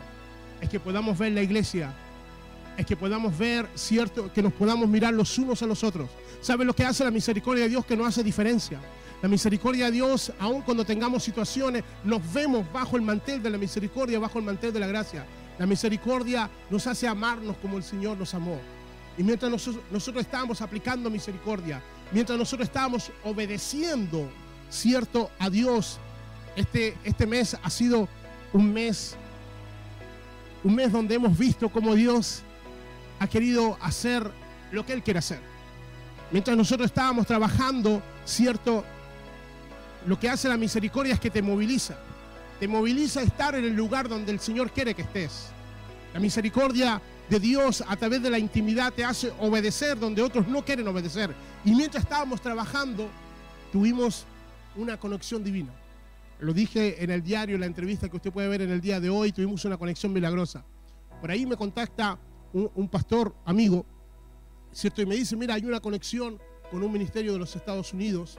[0.60, 1.90] es que podamos ver la iglesia,
[2.76, 6.10] es que podamos ver, cierto, que nos podamos mirar los unos a los otros.
[6.42, 7.86] ¿Sabe lo que hace la misericordia de Dios?
[7.86, 8.78] Que no hace diferencia.
[9.22, 13.56] La misericordia de Dios, aun cuando tengamos situaciones, nos vemos bajo el mantel de la
[13.56, 15.24] misericordia, bajo el mantel de la gracia.
[15.58, 18.60] La misericordia nos hace amarnos como el Señor nos amó.
[19.18, 24.28] Y mientras nosotros, nosotros estábamos aplicando misericordia, mientras nosotros estábamos obedeciendo,
[24.70, 25.98] cierto, a Dios,
[26.54, 28.08] este, este mes ha sido
[28.52, 29.16] un mes,
[30.64, 32.42] un mes donde hemos visto cómo Dios
[33.18, 34.30] ha querido hacer
[34.72, 35.40] lo que Él quiere hacer.
[36.30, 38.84] Mientras nosotros estábamos trabajando, cierto,
[40.06, 41.96] lo que hace la misericordia es que te moviliza.
[42.58, 45.48] Te moviliza a estar en el lugar donde el Señor quiere que estés.
[46.14, 50.64] La misericordia de Dios a través de la intimidad te hace obedecer donde otros no
[50.64, 51.34] quieren obedecer.
[51.64, 53.08] Y mientras estábamos trabajando,
[53.72, 54.24] tuvimos
[54.76, 55.72] una conexión divina.
[56.38, 59.00] Lo dije en el diario, en la entrevista que usted puede ver en el día
[59.00, 60.64] de hoy, tuvimos una conexión milagrosa.
[61.20, 62.18] Por ahí me contacta
[62.52, 63.84] un, pastor amigo,
[64.72, 65.02] ¿cierto?
[65.02, 66.38] Y me dice, mira, hay una conexión
[66.70, 68.38] con un ministerio de los Estados Unidos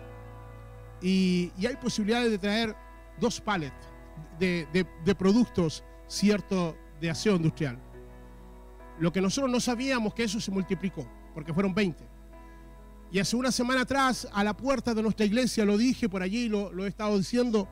[1.02, 2.76] y, hay posibilidades de traer
[3.19, 3.76] dos pallets
[4.39, 4.67] de,
[5.04, 7.80] de productos, ¿cierto?, de aseo industrial.
[9.00, 12.04] Lo que nosotros no sabíamos que eso se multiplicó, porque fueron 20.
[13.12, 16.50] Y hace una semana atrás, a la puerta de nuestra iglesia, lo dije por allí,
[16.50, 17.68] lo, lo he estado diciendo,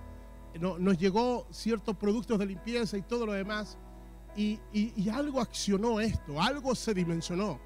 [0.60, 3.78] nos llegó ciertos productos de limpieza y todo lo demás.
[4.38, 4.60] Y,
[5.10, 7.60] algo accionó esto, algo se dimensionó.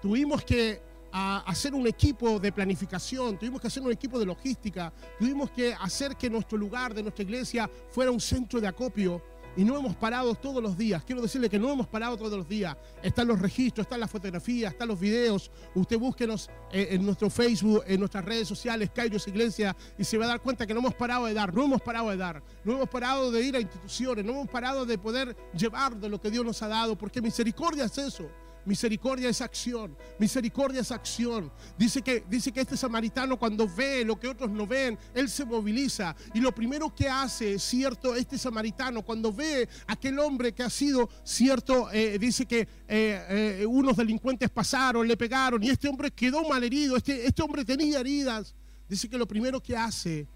[0.00, 5.50] Tuvimos que hacer un equipo de planificación, tuvimos que hacer un equipo de logística, tuvimos
[5.50, 9.22] que hacer que nuestro lugar de nuestra iglesia fuera un centro de acopio
[9.56, 11.04] y no hemos parado todos los días.
[11.04, 12.76] Quiero decirle que no hemos parado todos los días.
[13.02, 15.50] Están los registros, están las fotografías, están los videos.
[15.74, 20.24] Usted búsquenos eh, en nuestro Facebook, en nuestras redes sociales, Kairos Iglesia, y se va
[20.24, 22.74] a dar cuenta que no hemos parado de dar, no hemos parado de dar, no
[22.74, 26.30] hemos parado de ir a instituciones, no hemos parado de poder llevar de lo que
[26.30, 28.28] Dios nos ha dado, porque misericordia es eso.
[28.66, 31.52] Misericordia es acción, misericordia es acción.
[31.76, 35.44] Dice que, dice que este samaritano cuando ve lo que otros no ven, él se
[35.44, 36.16] moviliza.
[36.32, 41.10] Y lo primero que hace, cierto, este samaritano cuando ve aquel hombre que ha sido,
[41.24, 46.48] cierto, eh, dice que eh, eh, unos delincuentes pasaron, le pegaron y este hombre quedó
[46.48, 48.54] malherido, este, este hombre tenía heridas.
[48.88, 50.26] Dice que lo primero que hace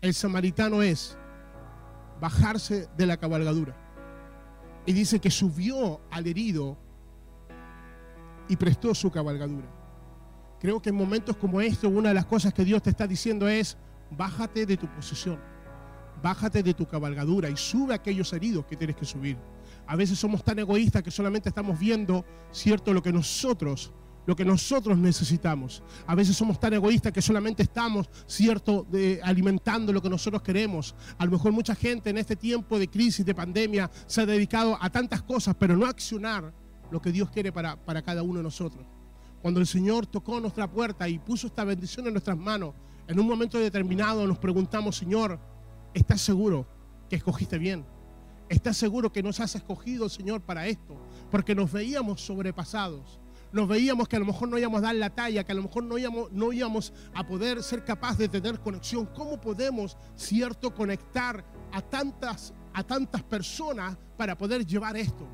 [0.00, 1.16] el samaritano es
[2.20, 3.76] bajarse de la cabalgadura.
[4.86, 6.78] Y dice que subió al herido
[8.48, 9.68] y prestó su cabalgadura.
[10.60, 13.48] Creo que en momentos como este, una de las cosas que Dios te está diciendo
[13.48, 13.76] es,
[14.10, 15.38] bájate de tu posición,
[16.22, 19.36] bájate de tu cabalgadura y sube a aquellos heridos que tienes que subir.
[19.86, 23.92] A veces somos tan egoístas que solamente estamos viendo, cierto, lo que nosotros
[24.28, 25.82] lo que nosotros necesitamos.
[26.06, 30.94] A veces somos tan egoístas que solamente estamos, cierto, de, alimentando lo que nosotros queremos.
[31.16, 34.76] A lo mejor mucha gente en este tiempo de crisis, de pandemia, se ha dedicado
[34.78, 36.52] a tantas cosas, pero no a accionar
[36.90, 38.86] lo que Dios quiere para, para cada uno de nosotros.
[39.42, 42.74] Cuando el Señor tocó nuestra puerta y puso esta bendición en nuestras manos,
[43.06, 45.38] en un momento determinado nos preguntamos, Señor,
[45.94, 46.66] ¿estás seguro
[47.08, 47.86] que escogiste bien?
[48.48, 50.96] ¿Estás seguro que nos has escogido, Señor, para esto?
[51.30, 53.20] Porque nos veíamos sobrepasados
[53.52, 55.62] nos veíamos que a lo mejor no íbamos a dar la talla, que a lo
[55.62, 59.06] mejor no íbamos, no íbamos a poder ser capaces de tener conexión.
[59.14, 65.26] ¿Cómo podemos, cierto, conectar a tantas, a tantas personas para poder llevar esto?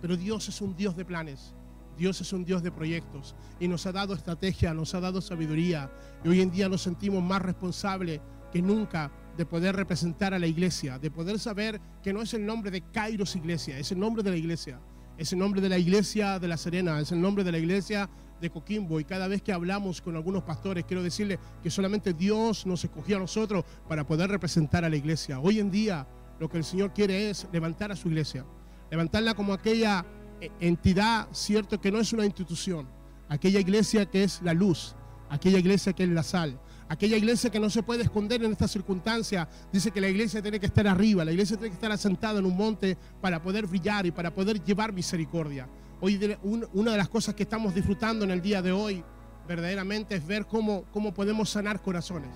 [0.00, 1.54] Pero Dios es un Dios de planes.
[1.96, 5.90] Dios es un Dios de proyectos y nos ha dado estrategia, nos ha dado sabiduría
[6.22, 8.20] y hoy en día nos sentimos más responsables
[8.52, 12.44] que nunca de poder representar a la iglesia, de poder saber que no es el
[12.44, 14.78] nombre de Kairos Iglesia, es el nombre de la iglesia
[15.18, 18.08] es el nombre de la iglesia de La Serena, es el nombre de la iglesia
[18.40, 19.00] de Coquimbo.
[19.00, 23.16] Y cada vez que hablamos con algunos pastores, quiero decirle que solamente Dios nos escogió
[23.16, 25.40] a nosotros para poder representar a la iglesia.
[25.40, 26.06] Hoy en día
[26.38, 28.44] lo que el Señor quiere es levantar a su iglesia,
[28.90, 30.04] levantarla como aquella
[30.40, 32.88] eh, entidad, cierto, que no es una institución,
[33.28, 34.94] aquella iglesia que es la luz,
[35.28, 38.68] aquella iglesia que es la sal, Aquella iglesia que no se puede esconder en esta
[38.68, 42.38] circunstancia, dice que la iglesia tiene que estar arriba, la iglesia tiene que estar asentada
[42.38, 45.68] en un monte para poder brillar y para poder llevar misericordia.
[46.00, 49.02] Hoy una de las cosas que estamos disfrutando en el día de hoy
[49.48, 52.30] verdaderamente es ver cómo, cómo podemos sanar corazones.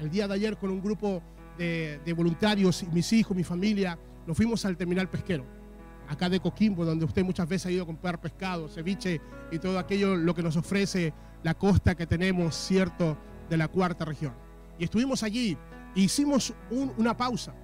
[0.00, 1.22] El día de ayer con un grupo
[1.56, 5.44] de, de voluntarios, mis hijos, mi familia, nos fuimos al terminal pesquero
[6.08, 9.78] acá de Coquimbo, donde usted muchas veces ha ido a comprar pescado, ceviche y todo
[9.78, 11.12] aquello lo que nos ofrece
[11.42, 13.16] la costa que tenemos, ¿cierto?
[13.48, 14.32] de la cuarta región.
[14.78, 15.56] Y estuvimos allí
[15.94, 17.54] e hicimos una pausa.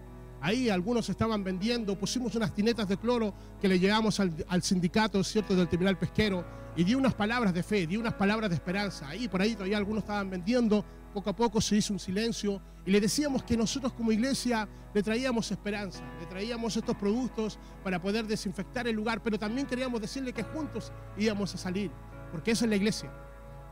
[0.40, 5.54] Ahí algunos estaban vendiendo, pusimos unas tinetas de cloro que le llegamos al, sindicato, ¿cierto?,
[5.54, 9.08] del terminal pesquero y di unas palabras de fe, di unas palabras de esperanza.
[9.08, 12.90] Ahí por ahí todavía algunos estaban vendiendo, poco a poco se hizo un silencio y
[12.90, 18.26] le decíamos que nosotros como iglesia le traíamos esperanza, le traíamos estos productos para poder
[18.26, 21.90] desinfectar el lugar, pero también queríamos decirle que juntos íbamos a salir,
[22.32, 23.12] porque esa es la iglesia.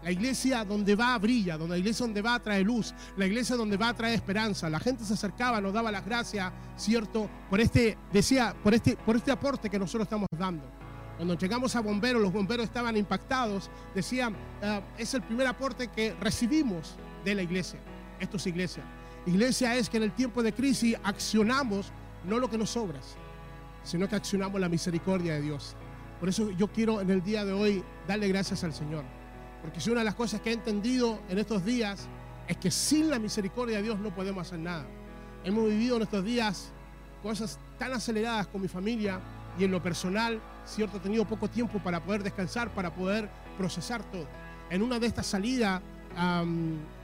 [0.02, 3.76] La iglesia donde va brilla, donde la iglesia donde va trae luz, la iglesia donde
[3.76, 4.70] va trae esperanza.
[4.70, 9.16] La gente se acercaba, nos daba las gracias, cierto, por este, decía, por este, por
[9.16, 10.62] este aporte que nosotros estamos dando.
[11.16, 16.14] Cuando llegamos a bomberos, los bomberos estaban impactados, decían, ah, es el primer aporte que
[16.20, 16.94] recibimos
[17.30, 17.78] de la iglesia.
[18.20, 18.82] Esto es iglesia.
[19.26, 21.92] Iglesia es que en el tiempo de crisis accionamos
[22.24, 22.98] no lo que nos sobra,
[23.84, 25.76] sino que accionamos la misericordia de Dios.
[26.18, 29.04] Por eso yo quiero en el día de hoy darle gracias al Señor.
[29.62, 32.08] Porque si una de las cosas que he entendido en estos días
[32.46, 34.86] es que sin la misericordia de Dios no podemos hacer nada.
[35.44, 36.72] Hemos vivido en estos días
[37.22, 39.20] cosas tan aceleradas con mi familia
[39.58, 44.02] y en lo personal, cierto, he tenido poco tiempo para poder descansar, para poder procesar
[44.10, 44.26] todo.
[44.70, 45.82] En una de estas salidas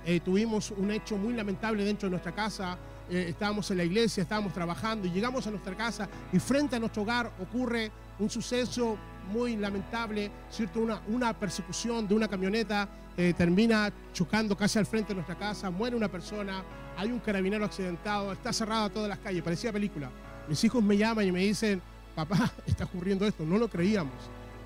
[0.07, 2.77] eh, tuvimos un hecho muy lamentable dentro de nuestra casa.
[3.11, 6.79] Eh, estábamos en la iglesia, estábamos trabajando y llegamos a nuestra casa y frente a
[6.79, 8.97] nuestro hogar ocurre un suceso
[9.31, 10.81] muy lamentable, ¿cierto?
[10.81, 15.71] Una, una persecución de una camioneta eh, termina chocando casi al frente de nuestra casa,
[15.71, 16.65] muere una persona,
[16.97, 20.11] hay un carabinero accidentado, está cerrada todas las calles, parecía película.
[20.49, 21.81] Mis hijos me llaman y me dicen,
[22.15, 24.15] papá, está ocurriendo esto, no lo creíamos.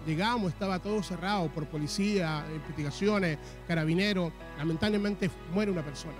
[0.06, 6.14] Llegamos, estaba todo cerrado por policía, investigaciones, carabineros, lamentablemente muere una persona.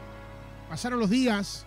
[0.69, 1.65] Pasaron los días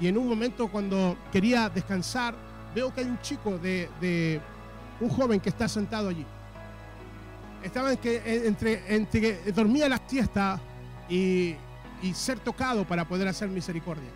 [0.00, 2.34] y en un momento cuando quería descansar,
[2.74, 4.40] veo que hay un chico de
[5.00, 6.26] un joven que está sentado allí.
[7.62, 10.60] Estaba en que, entre, entre dormía la siesta
[11.08, 11.56] y,
[12.12, 14.10] ser tocado para poder hacer misericordia.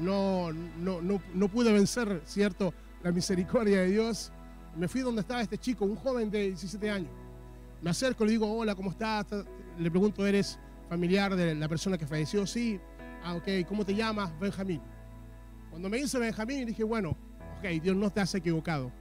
[0.00, 2.74] No, no, no, pude vencer, ¿cierto?,
[3.04, 4.32] la misericordia de Dios.
[4.76, 7.10] Me fui donde estaba este chico, un joven de 17 años.
[7.82, 9.26] Me acerco, le digo, hola, ¿cómo estás?
[9.78, 10.58] Le pregunto, ¿eres
[10.88, 12.46] familiar de la persona que falleció?
[12.46, 12.80] Sí.
[13.22, 14.32] Ah, ok, ¿cómo te llamas?
[14.38, 14.80] Benjamín.
[15.70, 17.16] Cuando me dice Benjamín, dije, bueno,
[17.58, 18.92] ok, Dios no te has equivocado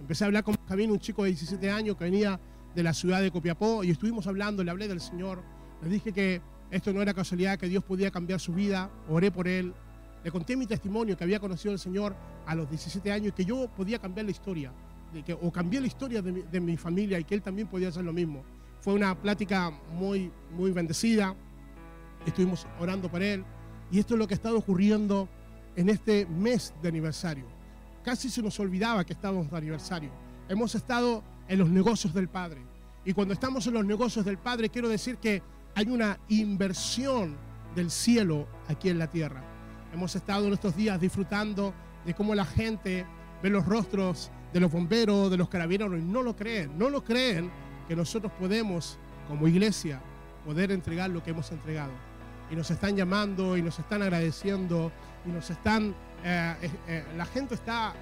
[0.00, 2.38] Empecé a hablar con Javín, un chico de 17 años que venía
[2.74, 5.42] de la ciudad de Copiapó, y estuvimos hablando, le hablé del Señor,
[5.82, 9.48] le dije que esto no era casualidad, que Dios podía cambiar su vida, oré por
[9.48, 9.72] él,
[10.22, 12.14] le conté mi testimonio, que había conocido al Señor
[12.46, 14.72] a los 17 años y que yo podía cambiar la historia,
[15.12, 17.68] de que, o cambiar la historia de mi, de mi familia y que él también
[17.68, 18.44] podía hacer lo mismo.
[18.80, 21.34] Fue una plática muy, muy bendecida,
[22.26, 23.44] estuvimos orando por él,
[23.90, 25.28] y esto es lo que ha estado ocurriendo
[25.76, 27.46] en este mes de aniversario.
[28.04, 30.10] Casi se nos olvidaba que estábamos de aniversario.
[30.48, 32.62] Hemos estado en los negocios del Padre.
[33.04, 35.42] Y cuando estamos en los negocios del Padre, quiero decir que
[35.74, 37.36] hay una inversión
[37.74, 39.44] del cielo aquí en la tierra.
[39.92, 43.06] Hemos estado en estos días disfrutando de cómo la gente
[43.42, 47.04] ve los rostros de los bomberos, de los carabineros, y no lo creen, no lo
[47.04, 47.50] creen
[47.88, 50.00] que nosotros podemos, como iglesia,
[50.44, 51.92] poder entregar lo que hemos entregado
[52.50, 54.92] y nos están llamando y nos están agradeciendo
[55.24, 57.92] y nos están, eh, eh, eh, la gente está,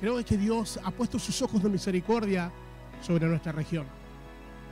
[0.00, 2.50] creo que Dios ha puesto sus ojos de misericordia
[3.02, 3.86] sobre nuestra región.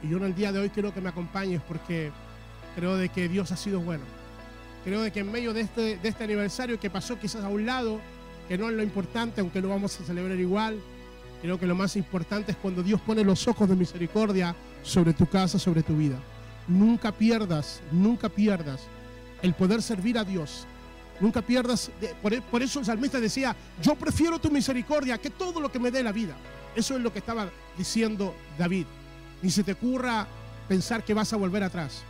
[0.03, 2.11] Y yo en el día de hoy quiero que me acompañes porque
[2.75, 4.05] creo de que Dios ha sido bueno.
[4.85, 7.67] Creo de que en medio de este, de este aniversario que pasó quizás a un
[7.67, 8.01] lado,
[8.49, 10.81] que no es lo importante, aunque lo vamos a celebrar igual,
[11.41, 15.27] creo que lo más importante es cuando Dios pone los ojos de misericordia sobre tu
[15.27, 16.19] casa, sobre tu vida.
[16.69, 18.83] Nunca pierdas, nunca pierdas
[19.43, 20.67] el poder servir a Dios.
[21.21, 21.91] Nunca pierdas,
[22.23, 26.03] por, eso el salmista decía, yo prefiero tu misericordia que todo lo que me dé
[26.03, 26.35] la vida.
[26.75, 28.87] Eso es lo que estaba diciendo David.
[29.43, 30.27] Ni se te ocurra
[30.69, 32.05] pensar que vas a volver atrás.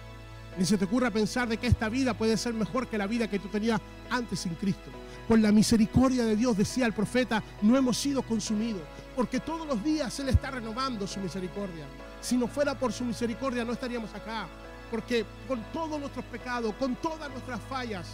[0.59, 3.29] Ni se te ocurra pensar de que esta vida puede ser mejor que la vida
[3.29, 4.91] que tú tenías antes sin Cristo.
[5.29, 8.83] Por la misericordia de Dios, decía el profeta, no hemos sido consumidos.
[9.15, 11.87] Porque todos los días Él está renovando su misericordia.
[12.21, 14.49] Si no fuera por su misericordia, no estaríamos acá
[14.91, 18.07] porque con todos nuestros pecados, con todas nuestras fallas,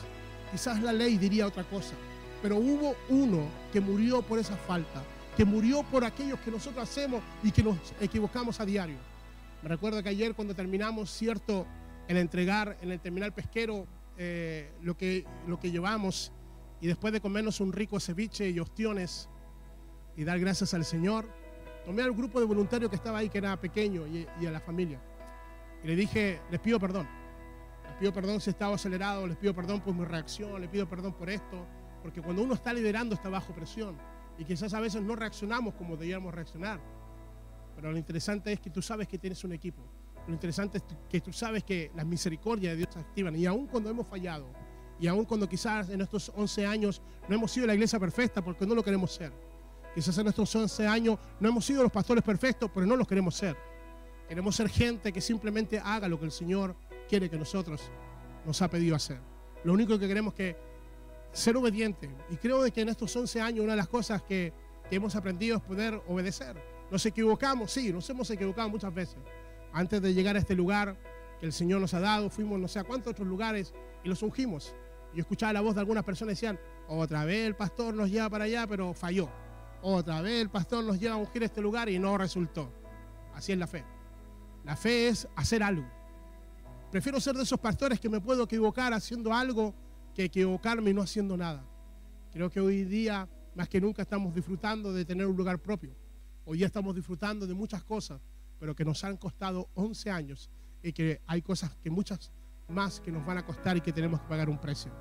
[0.52, 1.94] quizás la ley diría otra cosa,
[2.42, 5.02] pero hubo uno que murió por esa falta,
[5.36, 8.98] que murió por aquellos que nosotros hacemos y que nos equivocamos a diario.
[9.62, 11.66] Me recuerdo que ayer cuando terminamos, cierto,
[12.08, 16.32] el entregar en el terminal pesquero eh, lo, que, lo que llevamos
[16.80, 19.28] y después de comernos un rico ceviche y ostiones
[20.16, 21.26] y dar gracias al Señor,
[21.84, 25.00] tomé al grupo de voluntarios que estaba ahí, que era pequeño, y a la familia.
[25.82, 27.06] Y le dije, les pido perdón.
[27.84, 31.12] Les pido perdón si estaba acelerado, les pido perdón por mi reacción, les pido perdón
[31.12, 31.66] por esto.
[32.02, 33.96] Porque cuando uno está liderando está bajo presión.
[34.38, 36.80] Y quizás a veces no reaccionamos como debíamos reaccionar.
[37.74, 39.82] Pero lo interesante es que tú sabes que tienes un equipo.
[40.26, 43.36] Lo interesante es que tú sabes que las misericordias de Dios se activan.
[43.36, 44.46] Y aun cuando hemos fallado,
[44.98, 48.66] y aun cuando quizás en estos 11 años no hemos sido la iglesia perfecta porque
[48.66, 49.32] no lo queremos ser.
[49.94, 53.34] Quizás en estos 11 años no hemos sido los pastores perfectos, pero no los queremos
[53.34, 53.56] ser.
[54.28, 56.76] Queremos ser gente que simplemente haga lo que el Señor
[57.08, 57.90] quiere que nosotros
[58.44, 59.20] nos ha pedido hacer.
[59.64, 60.56] Lo único que queremos es que
[61.32, 62.10] ser obediente.
[62.30, 64.52] Y creo que en estos 11 años una de las cosas que,
[64.88, 66.56] hemos aprendido es poder obedecer.
[66.92, 69.16] Nos equivocamos, sí, nos hemos equivocado muchas veces.
[69.76, 70.96] Antes de llegar a este lugar
[71.38, 74.22] que el Señor nos ha dado, fuimos no sé a cuántos otros lugares y los
[74.22, 74.74] ungimos.
[75.12, 76.58] Yo escuchaba la voz de algunas personas y decían,
[76.88, 79.28] otra vez el pastor nos lleva para allá, pero falló.
[79.82, 82.72] Otra vez el pastor nos lleva a ungir este lugar y no resultó.
[83.34, 83.84] Así es la fe.
[84.64, 85.86] La fe es hacer algo.
[86.90, 89.74] Prefiero ser de esos pastores que me puedo equivocar haciendo algo
[90.14, 91.62] que equivocarme y no haciendo nada.
[92.32, 95.94] Creo que hoy día, más que nunca, estamos disfrutando de tener un lugar propio.
[96.46, 98.22] Hoy día estamos disfrutando de muchas cosas,
[98.58, 100.50] pero que nos han costado 11 años
[100.82, 102.32] y que hay cosas que muchas
[102.68, 104.92] más que nos van a costar y que tenemos que pagar un precio.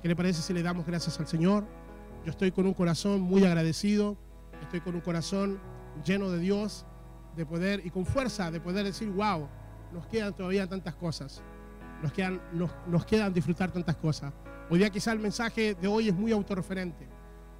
[0.00, 1.66] ¿Qué le parece si le damos gracias al Señor?
[2.24, 4.16] Yo estoy con un corazón muy agradecido,
[4.60, 5.60] estoy con un corazón
[6.04, 6.86] lleno de Dios
[7.36, 9.48] de poder y con fuerza de poder decir, wow,
[9.92, 11.42] nos quedan todavía tantas cosas,
[12.02, 14.32] nos quedan, nos, quedan disfrutar tantas cosas.
[14.70, 17.08] Hoy día quizás el mensaje de hoy es muy autorreferente,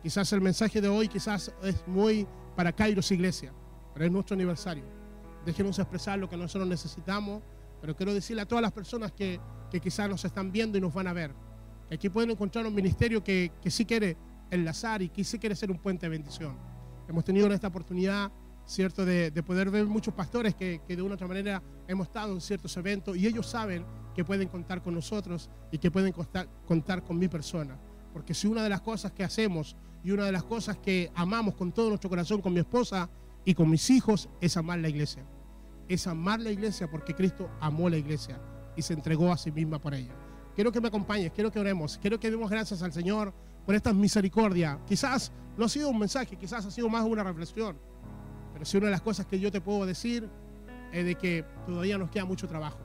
[0.02, 3.52] quizás el mensaje de hoy quizás es muy para Kairos Iglesia,
[3.92, 5.01] pero es nuestro aniversario.
[5.44, 7.42] Déjenos expresar lo que nosotros necesitamos,
[7.81, 10.94] pero quiero decirle a todas las personas que, que quizás nos están viendo y nos
[10.94, 11.35] van a ver,
[11.88, 14.16] que aquí pueden encontrar un ministerio que, que sí quiere
[14.50, 16.57] enlazar y que sí quiere ser un puente de bendición.
[17.09, 18.31] Hemos tenido esta oportunidad
[18.66, 19.05] ¿cierto?
[19.05, 22.76] De, poder ver muchos pastores que, de una u otra manera hemos estado en ciertos
[22.76, 23.84] eventos y ellos saben
[24.14, 27.78] que pueden contar con nosotros y que pueden contar, contar con mi persona.
[28.12, 31.55] Porque si una de las cosas que hacemos y una de las cosas que amamos
[31.55, 33.09] con todo nuestro corazón con mi esposa
[33.45, 35.24] y con mis hijos es amar la iglesia.
[35.88, 38.40] Es amar la iglesia porque Cristo amó la iglesia
[38.76, 40.14] y se entregó a sí misma por ella.
[40.55, 43.32] Quiero que me acompañes, quiero que oremos, quiero que demos gracias al Señor
[43.66, 44.78] por esta misericordia.
[44.86, 47.76] Quizás no ha sido un mensaje, quizás ha sido más una reflexión
[48.53, 50.28] pero si una de las cosas que yo te puedo decir
[50.93, 52.78] es de que todavía nos queda mucho trabajo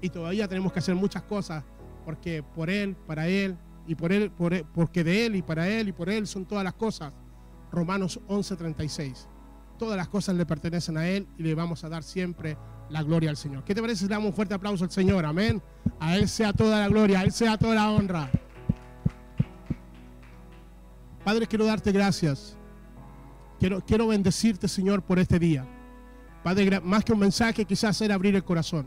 [0.00, 1.64] y todavía tenemos que hacer muchas cosas
[2.04, 3.56] porque por Él, para Él
[3.86, 4.32] y por Él,
[4.74, 7.14] porque de Él y para Él y por Él son todas las cosas.
[7.70, 9.28] Romanos 11:36.
[9.82, 12.56] Todas las cosas le pertenecen a Él y le vamos a dar siempre
[12.88, 13.64] la gloria al Señor.
[13.64, 15.26] ¿Qué te parece si le damos un fuerte aplauso al Señor?
[15.26, 15.60] Amén.
[15.98, 18.30] A Él sea toda la gloria, a Él sea toda la honra.
[21.24, 22.56] Padre, quiero darte gracias.
[23.58, 25.66] Quiero, quiero bendecirte, Señor, por este día.
[26.44, 28.86] Padre, más que un mensaje, quizás era abrir el corazón.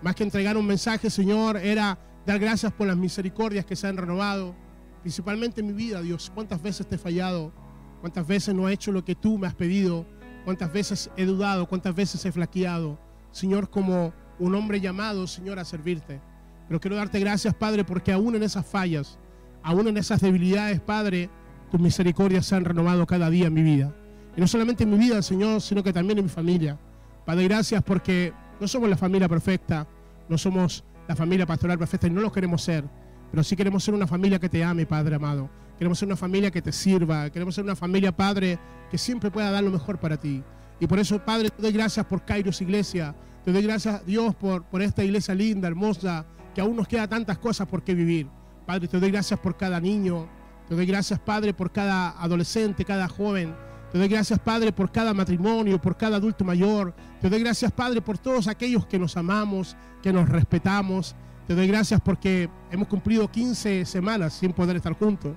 [0.00, 3.96] Más que entregar un mensaje, Señor, era dar gracias por las misericordias que se han
[3.96, 4.54] renovado.
[5.00, 6.30] Principalmente en mi vida, Dios.
[6.32, 7.52] ¿Cuántas veces te he fallado?
[8.00, 10.06] ¿Cuántas veces no he hecho lo que tú me has pedido?
[10.44, 11.66] ¿Cuántas veces he dudado?
[11.66, 12.98] ¿Cuántas veces he flaqueado?
[13.30, 16.20] Señor, como un hombre llamado, Señor, a servirte.
[16.68, 19.18] Pero quiero darte gracias, Padre, porque aún en esas fallas,
[19.62, 21.28] aún en esas debilidades, Padre,
[21.70, 23.94] tus misericordias se han renovado cada día en mi vida.
[24.36, 26.78] Y no solamente en mi vida, Señor, sino que también en mi familia.
[27.24, 29.86] Padre, gracias porque no somos la familia perfecta,
[30.28, 32.84] no somos la familia pastoral perfecta y no lo queremos ser,
[33.30, 35.50] pero sí queremos ser una familia que te ame, Padre amado.
[35.80, 38.58] Queremos ser una familia que te sirva, queremos ser una familia, Padre,
[38.90, 40.42] que siempre pueda dar lo mejor para ti.
[40.78, 43.14] Y por eso, Padre, te doy gracias por Kairos Iglesia,
[43.46, 47.38] te doy gracias, Dios, por, por esta iglesia linda, hermosa, que aún nos queda tantas
[47.38, 48.28] cosas por qué vivir.
[48.66, 50.28] Padre, te doy gracias por cada niño,
[50.68, 53.54] te doy gracias, Padre, por cada adolescente, cada joven.
[53.90, 56.94] Te doy gracias, Padre, por cada matrimonio, por cada adulto mayor.
[57.22, 61.16] Te doy gracias, Padre, por todos aquellos que nos amamos, que nos respetamos.
[61.46, 65.32] Te doy gracias porque hemos cumplido 15 semanas sin poder estar juntos.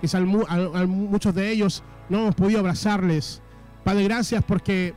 [0.00, 3.42] Quizás muchos de ellos no hemos podido abrazarles.
[3.84, 4.94] Padre, gracias porque,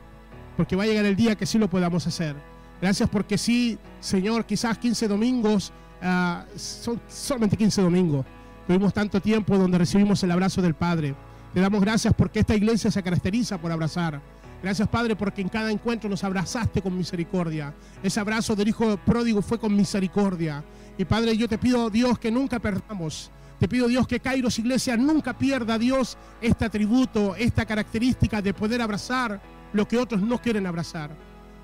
[0.56, 2.36] porque va a llegar el día que sí lo podamos hacer.
[2.80, 5.72] Gracias porque sí, Señor, quizás 15 domingos,
[6.02, 8.26] uh, son solamente 15 domingos.
[8.66, 11.14] Tuvimos tanto tiempo donde recibimos el abrazo del Padre.
[11.54, 14.20] Te damos gracias porque esta iglesia se caracteriza por abrazar.
[14.62, 17.74] Gracias Padre porque en cada encuentro nos abrazaste con misericordia.
[18.02, 20.64] Ese abrazo del Hijo pródigo fue con misericordia.
[20.96, 23.30] Y Padre, yo te pido Dios que nunca perdamos.
[23.62, 28.82] Te pido Dios que Kairos Iglesia nunca pierda Dios este atributo, esta característica de poder
[28.82, 29.40] abrazar
[29.72, 31.12] lo que otros no quieren abrazar.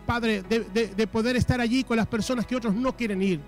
[0.07, 0.61] Padre, de,
[0.95, 3.41] de poder estar allí con las personas que otros no quieren ir.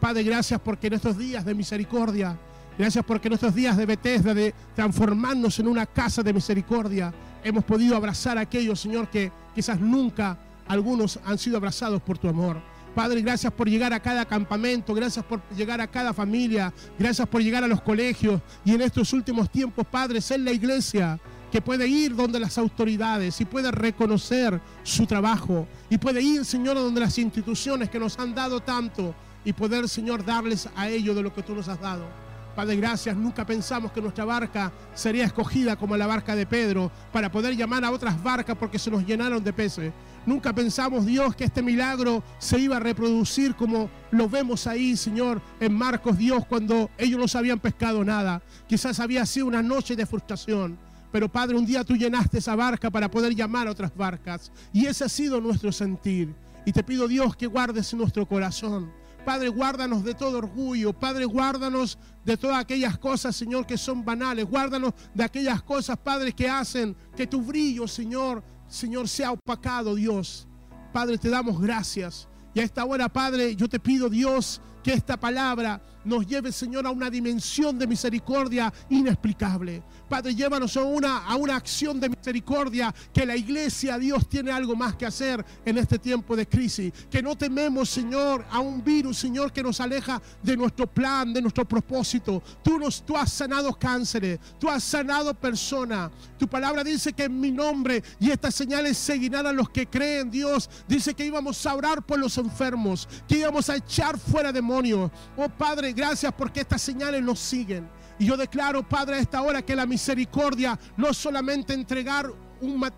[0.00, 2.34] Padre, gracias porque en estos días de misericordia
[2.78, 7.12] Gracias porque en estos días de Bethesda, de transformarnos en una casa de misericordia,
[7.44, 12.26] hemos podido abrazar a aquellos, Señor, que quizás nunca algunos han sido abrazados por tu
[12.28, 12.58] amor.
[12.98, 17.40] Padre, gracias por llegar a cada campamento, gracias por llegar a cada familia, gracias por
[17.40, 21.16] llegar a los colegios y en estos últimos tiempos, Padre, ser la iglesia
[21.52, 26.74] que puede ir donde las autoridades y puede reconocer su trabajo y puede ir, Señor,
[26.74, 31.22] donde las instituciones que nos han dado tanto y poder, Señor, darles a ellos de
[31.22, 32.27] lo que tú nos has dado.
[32.58, 33.16] Padre, gracias.
[33.16, 37.84] Nunca pensamos que nuestra barca sería escogida como la barca de Pedro para poder llamar
[37.84, 39.92] a otras barcas porque se nos llenaron de peces.
[40.26, 45.40] Nunca pensamos, Dios, que este milagro se iba a reproducir como lo vemos ahí, Señor,
[45.60, 48.42] en Marcos, Dios, cuando ellos no sabían pescado nada.
[48.66, 50.76] Quizás había sido una noche de frustración.
[51.12, 54.50] Pero Padre, un día tú llenaste esa barca para poder llamar a otras barcas.
[54.72, 56.34] Y ese ha sido nuestro sentir.
[56.64, 58.97] Y te pido, Dios, que guardes nuestro corazón
[59.28, 60.94] Padre, guárdanos de todo orgullo.
[60.94, 64.46] Padre, guárdanos de todas aquellas cosas, Señor, que son banales.
[64.46, 70.48] Guárdanos de aquellas cosas, Padre, que hacen que tu brillo, Señor, Señor, sea opacado, Dios.
[70.94, 72.26] Padre, te damos gracias.
[72.54, 76.86] Y a esta hora, Padre, yo te pido, Dios, que esta palabra nos lleve, Señor,
[76.86, 79.82] a una dimensión de misericordia inexplicable.
[80.08, 84.74] Padre, llévanos a una, a una acción de misericordia, que la iglesia, Dios, tiene algo
[84.74, 86.92] más que hacer en este tiempo de crisis.
[87.10, 91.42] Que no tememos, Señor, a un virus, Señor, que nos aleja de nuestro plan, de
[91.42, 92.42] nuestro propósito.
[92.62, 96.10] Tú, nos, tú has sanado cánceres, tú has sanado personas.
[96.38, 100.30] Tu palabra dice que en mi nombre y estas señales seguirán a los que creen,
[100.30, 100.70] Dios.
[100.88, 105.10] Dice que íbamos a orar por los enfermos, que íbamos a echar fuera demonios.
[105.36, 107.88] Oh Padre, gracias porque estas señales nos siguen.
[108.20, 112.30] Y yo declaro, Padre, a esta hora que la misericordia no solamente entregar
[112.60, 112.92] una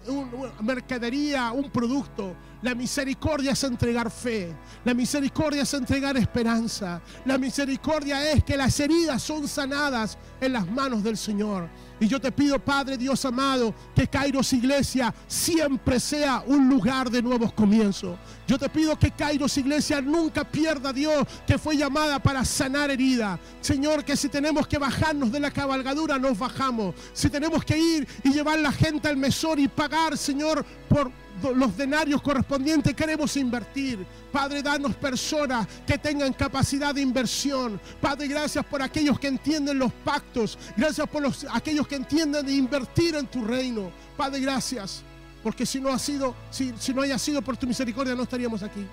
[0.62, 2.36] mercadería, un producto.
[2.62, 4.54] La misericordia es entregar fe.
[4.84, 7.00] La misericordia es entregar esperanza.
[7.24, 11.68] La misericordia es que las heridas son sanadas en las manos del Señor.
[11.98, 17.22] Y yo te pido, Padre Dios amado, que Kairos Iglesia siempre sea un lugar de
[17.22, 18.18] nuevos comienzos.
[18.46, 23.38] Yo te pido que Kairos Iglesia nunca pierda Dios que fue llamada para sanar herida.
[23.60, 26.94] Señor, que si tenemos que bajarnos de la cabalgadura, nos bajamos.
[27.12, 31.10] Si tenemos que ir y llevar la gente al mesón y pagar, Señor, por
[31.54, 34.04] los denarios correspondientes queremos invertir.
[34.32, 37.80] Padre, danos personas que tengan capacidad de inversión.
[38.00, 40.58] Padre, gracias por aquellos que entienden los pactos.
[40.76, 43.90] Gracias por los, aquellos que entienden de invertir en tu reino.
[44.16, 45.02] Padre, gracias.
[45.42, 48.62] Porque si no ha sido, si, si no haya sido por tu misericordia, no estaríamos
[48.62, 48.86] aquí.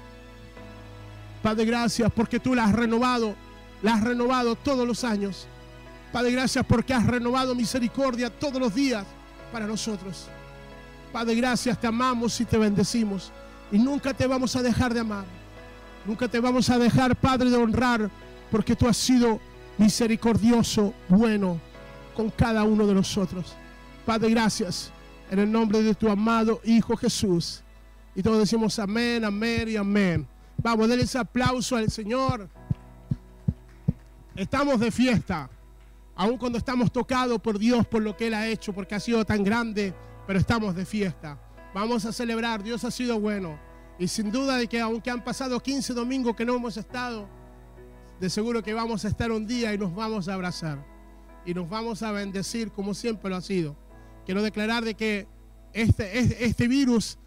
[1.44, 3.36] Padre, gracias porque tú la has renovado.
[3.84, 5.48] La has renovado todos los años.
[6.12, 9.06] Padre, gracias porque has renovado misericordia todos los días
[9.52, 10.30] para nosotros.
[11.18, 13.32] Padre, gracias, te amamos y te bendecimos.
[13.72, 15.26] Y nunca te vamos a dejar de amar.
[16.06, 18.08] Nunca te vamos a dejar, Padre, de honrar,
[18.52, 19.40] porque tú has sido
[19.80, 21.60] misericordioso, bueno
[22.16, 23.56] con cada uno de nosotros.
[24.06, 24.92] Padre, gracias
[25.32, 27.64] en el nombre de tu amado Hijo Jesús.
[28.14, 30.28] Y todos decimos amén, amén y amén.
[30.62, 32.48] Vamos, denle ese aplauso al Señor.
[34.36, 35.50] Estamos de fiesta,
[36.16, 39.26] aun cuando estamos tocados por Dios, por lo que Él ha hecho, porque ha sido
[39.26, 39.96] tan grande,
[40.28, 41.40] pero estamos de fiesta.
[41.74, 43.58] Vamos a celebrar, Dios ha sido bueno.
[43.98, 47.28] Y sin duda de que aunque han pasado 15 domingos que no hemos estado,
[48.20, 50.86] de seguro que vamos a estar un día y nos vamos a abrazar.
[51.46, 53.78] Y nos vamos a bendecir como siempre lo ha sido.
[54.26, 55.28] Quiero declarar de que
[55.72, 57.18] este, este virus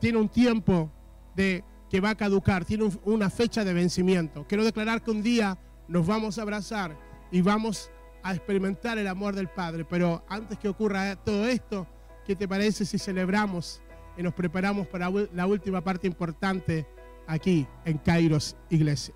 [0.00, 0.90] tiene un tiempo
[1.36, 4.44] de que va a caducar, tiene una fecha de vencimiento.
[4.48, 5.56] Quiero declarar que un día
[5.86, 6.98] nos vamos a abrazar
[7.30, 7.90] y vamos
[8.22, 9.84] a experimentar el amor del Padre.
[9.84, 11.86] Pero antes que ocurra todo esto,
[12.28, 13.80] ¿qué te parece si celebramos
[14.18, 16.86] y nos preparamos para la última parte importante
[17.26, 19.14] aquí en Kairos Iglesia?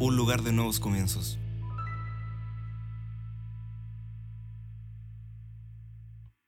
[0.00, 1.38] un lugar de nuevos comienzos.